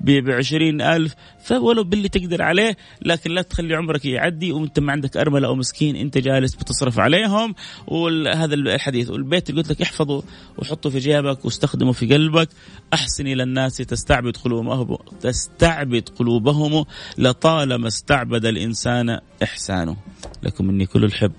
ب 0.00 0.30
20000 0.30 1.14
فولو 1.44 1.84
باللي 1.84 2.08
تقدر 2.08 2.42
عليه 2.42 2.76
لكن 3.02 3.30
لا 3.30 3.42
تخلي 3.42 3.74
عمرك 3.74 4.04
يعدي 4.04 4.52
وانت 4.52 4.80
ما 4.80 4.92
عندك 4.92 5.16
أرملة 5.16 5.48
أو 5.48 5.54
مسكين 5.54 5.96
انت 5.96 6.18
جالس 6.18 6.54
بتصرف 6.54 6.98
عليهم. 6.98 7.54
وهذا 7.86 8.54
الحديث. 8.54 9.10
والبيت 9.10 9.50
اللي 9.50 9.60
قلت 9.60 9.70
لك 9.70 9.82
احفظه 9.82 10.22
وحطه 10.58 10.90
في 10.90 10.98
جيبك 10.98 11.44
واستخدمه 11.44 11.92
في 11.92 12.14
قلبك. 12.14 12.48
أحسن 12.94 13.26
إلى 13.38 13.44
الناس 13.44 13.76
تستعبد 13.76 14.36
قلوبهم 14.36 14.98
تستعبد 15.20 16.08
قلوبهم 16.08 16.84
لطالما 17.18 17.88
استعبد 17.88 18.46
الإنسان 18.46 19.20
إحسانه. 19.42 19.96
لكم 20.42 20.64
مني 20.64 20.86
كل 20.86 21.04
الحب 21.04 21.32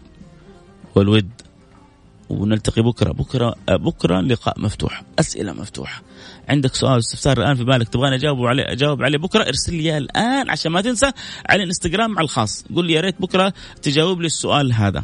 والود 0.96 1.30
ونلتقي 2.30 2.82
بكرة. 2.82 3.12
بكرة 3.12 3.56
بكرة 3.70 4.22
لقاء 4.22 4.60
مفتوح 4.60 5.04
أسئلة 5.20 5.54
مفتوحة. 5.54 6.02
عندك 6.50 6.76
سؤال 6.76 7.00
استفسار 7.00 7.38
الآن 7.38 7.56
في 7.56 7.64
بالك؟ 7.64 7.90
تبغاني 7.90 8.16
اجاوب 8.16 8.46
عليه 8.46 8.72
أجاوب 8.72 9.04
عليه 9.04 9.18
بكرة؟ 9.18 9.44
ارسل 9.44 9.76
لي 9.76 9.98
الآن 9.98 10.50
عشان 10.50 10.72
ما 10.72 10.82
تنسى 10.82 11.12
على 11.50 11.64
الإنستغرام 11.64 12.18
على 12.18 12.26
الخاص. 12.26 12.66
قول 12.76 12.88
لي 12.88 12.94
يا 12.94 13.02
ريت 13.02 13.22
بكرة 13.22 13.54
تجاوب 13.82 14.22
لي 14.22 14.28
السؤال 14.28 14.74
هذا. 14.74 15.04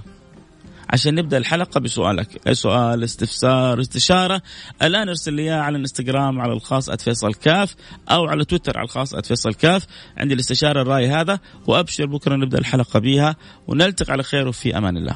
عشان 0.89 1.15
نبدأ 1.15 1.37
الحلقة 1.37 1.79
بسؤالك. 1.79 2.53
سؤال 2.53 3.03
استفسار 3.03 3.81
استشارة. 3.81 4.41
الآن 4.81 5.09
ارسل 5.09 5.33
لي 5.33 5.41
إياه 5.41 5.61
على 5.61 5.75
الإنستغرام 5.75 6.41
على 6.41 6.53
الخاص 6.53 6.89
@فيصل 6.89 7.33
كاف 7.33 7.75
أو 8.11 8.25
على 8.25 8.45
تويتر 8.45 8.77
على 8.77 8.85
الخاص 8.85 9.15
@فيصل 9.15 9.53
كاف. 9.53 9.85
عندي 10.17 10.33
الاستشارة 10.33 10.81
الراي 10.81 11.07
هذا 11.07 11.39
وأبشر 11.67 12.05
بكرة 12.05 12.35
نبدأ 12.35 12.57
الحلقة 12.57 12.99
بها 12.99 13.35
ونلتقي 13.67 14.13
على 14.13 14.23
خير 14.23 14.47
وفي 14.47 14.77
أمان 14.77 14.97
الله. 14.97 15.15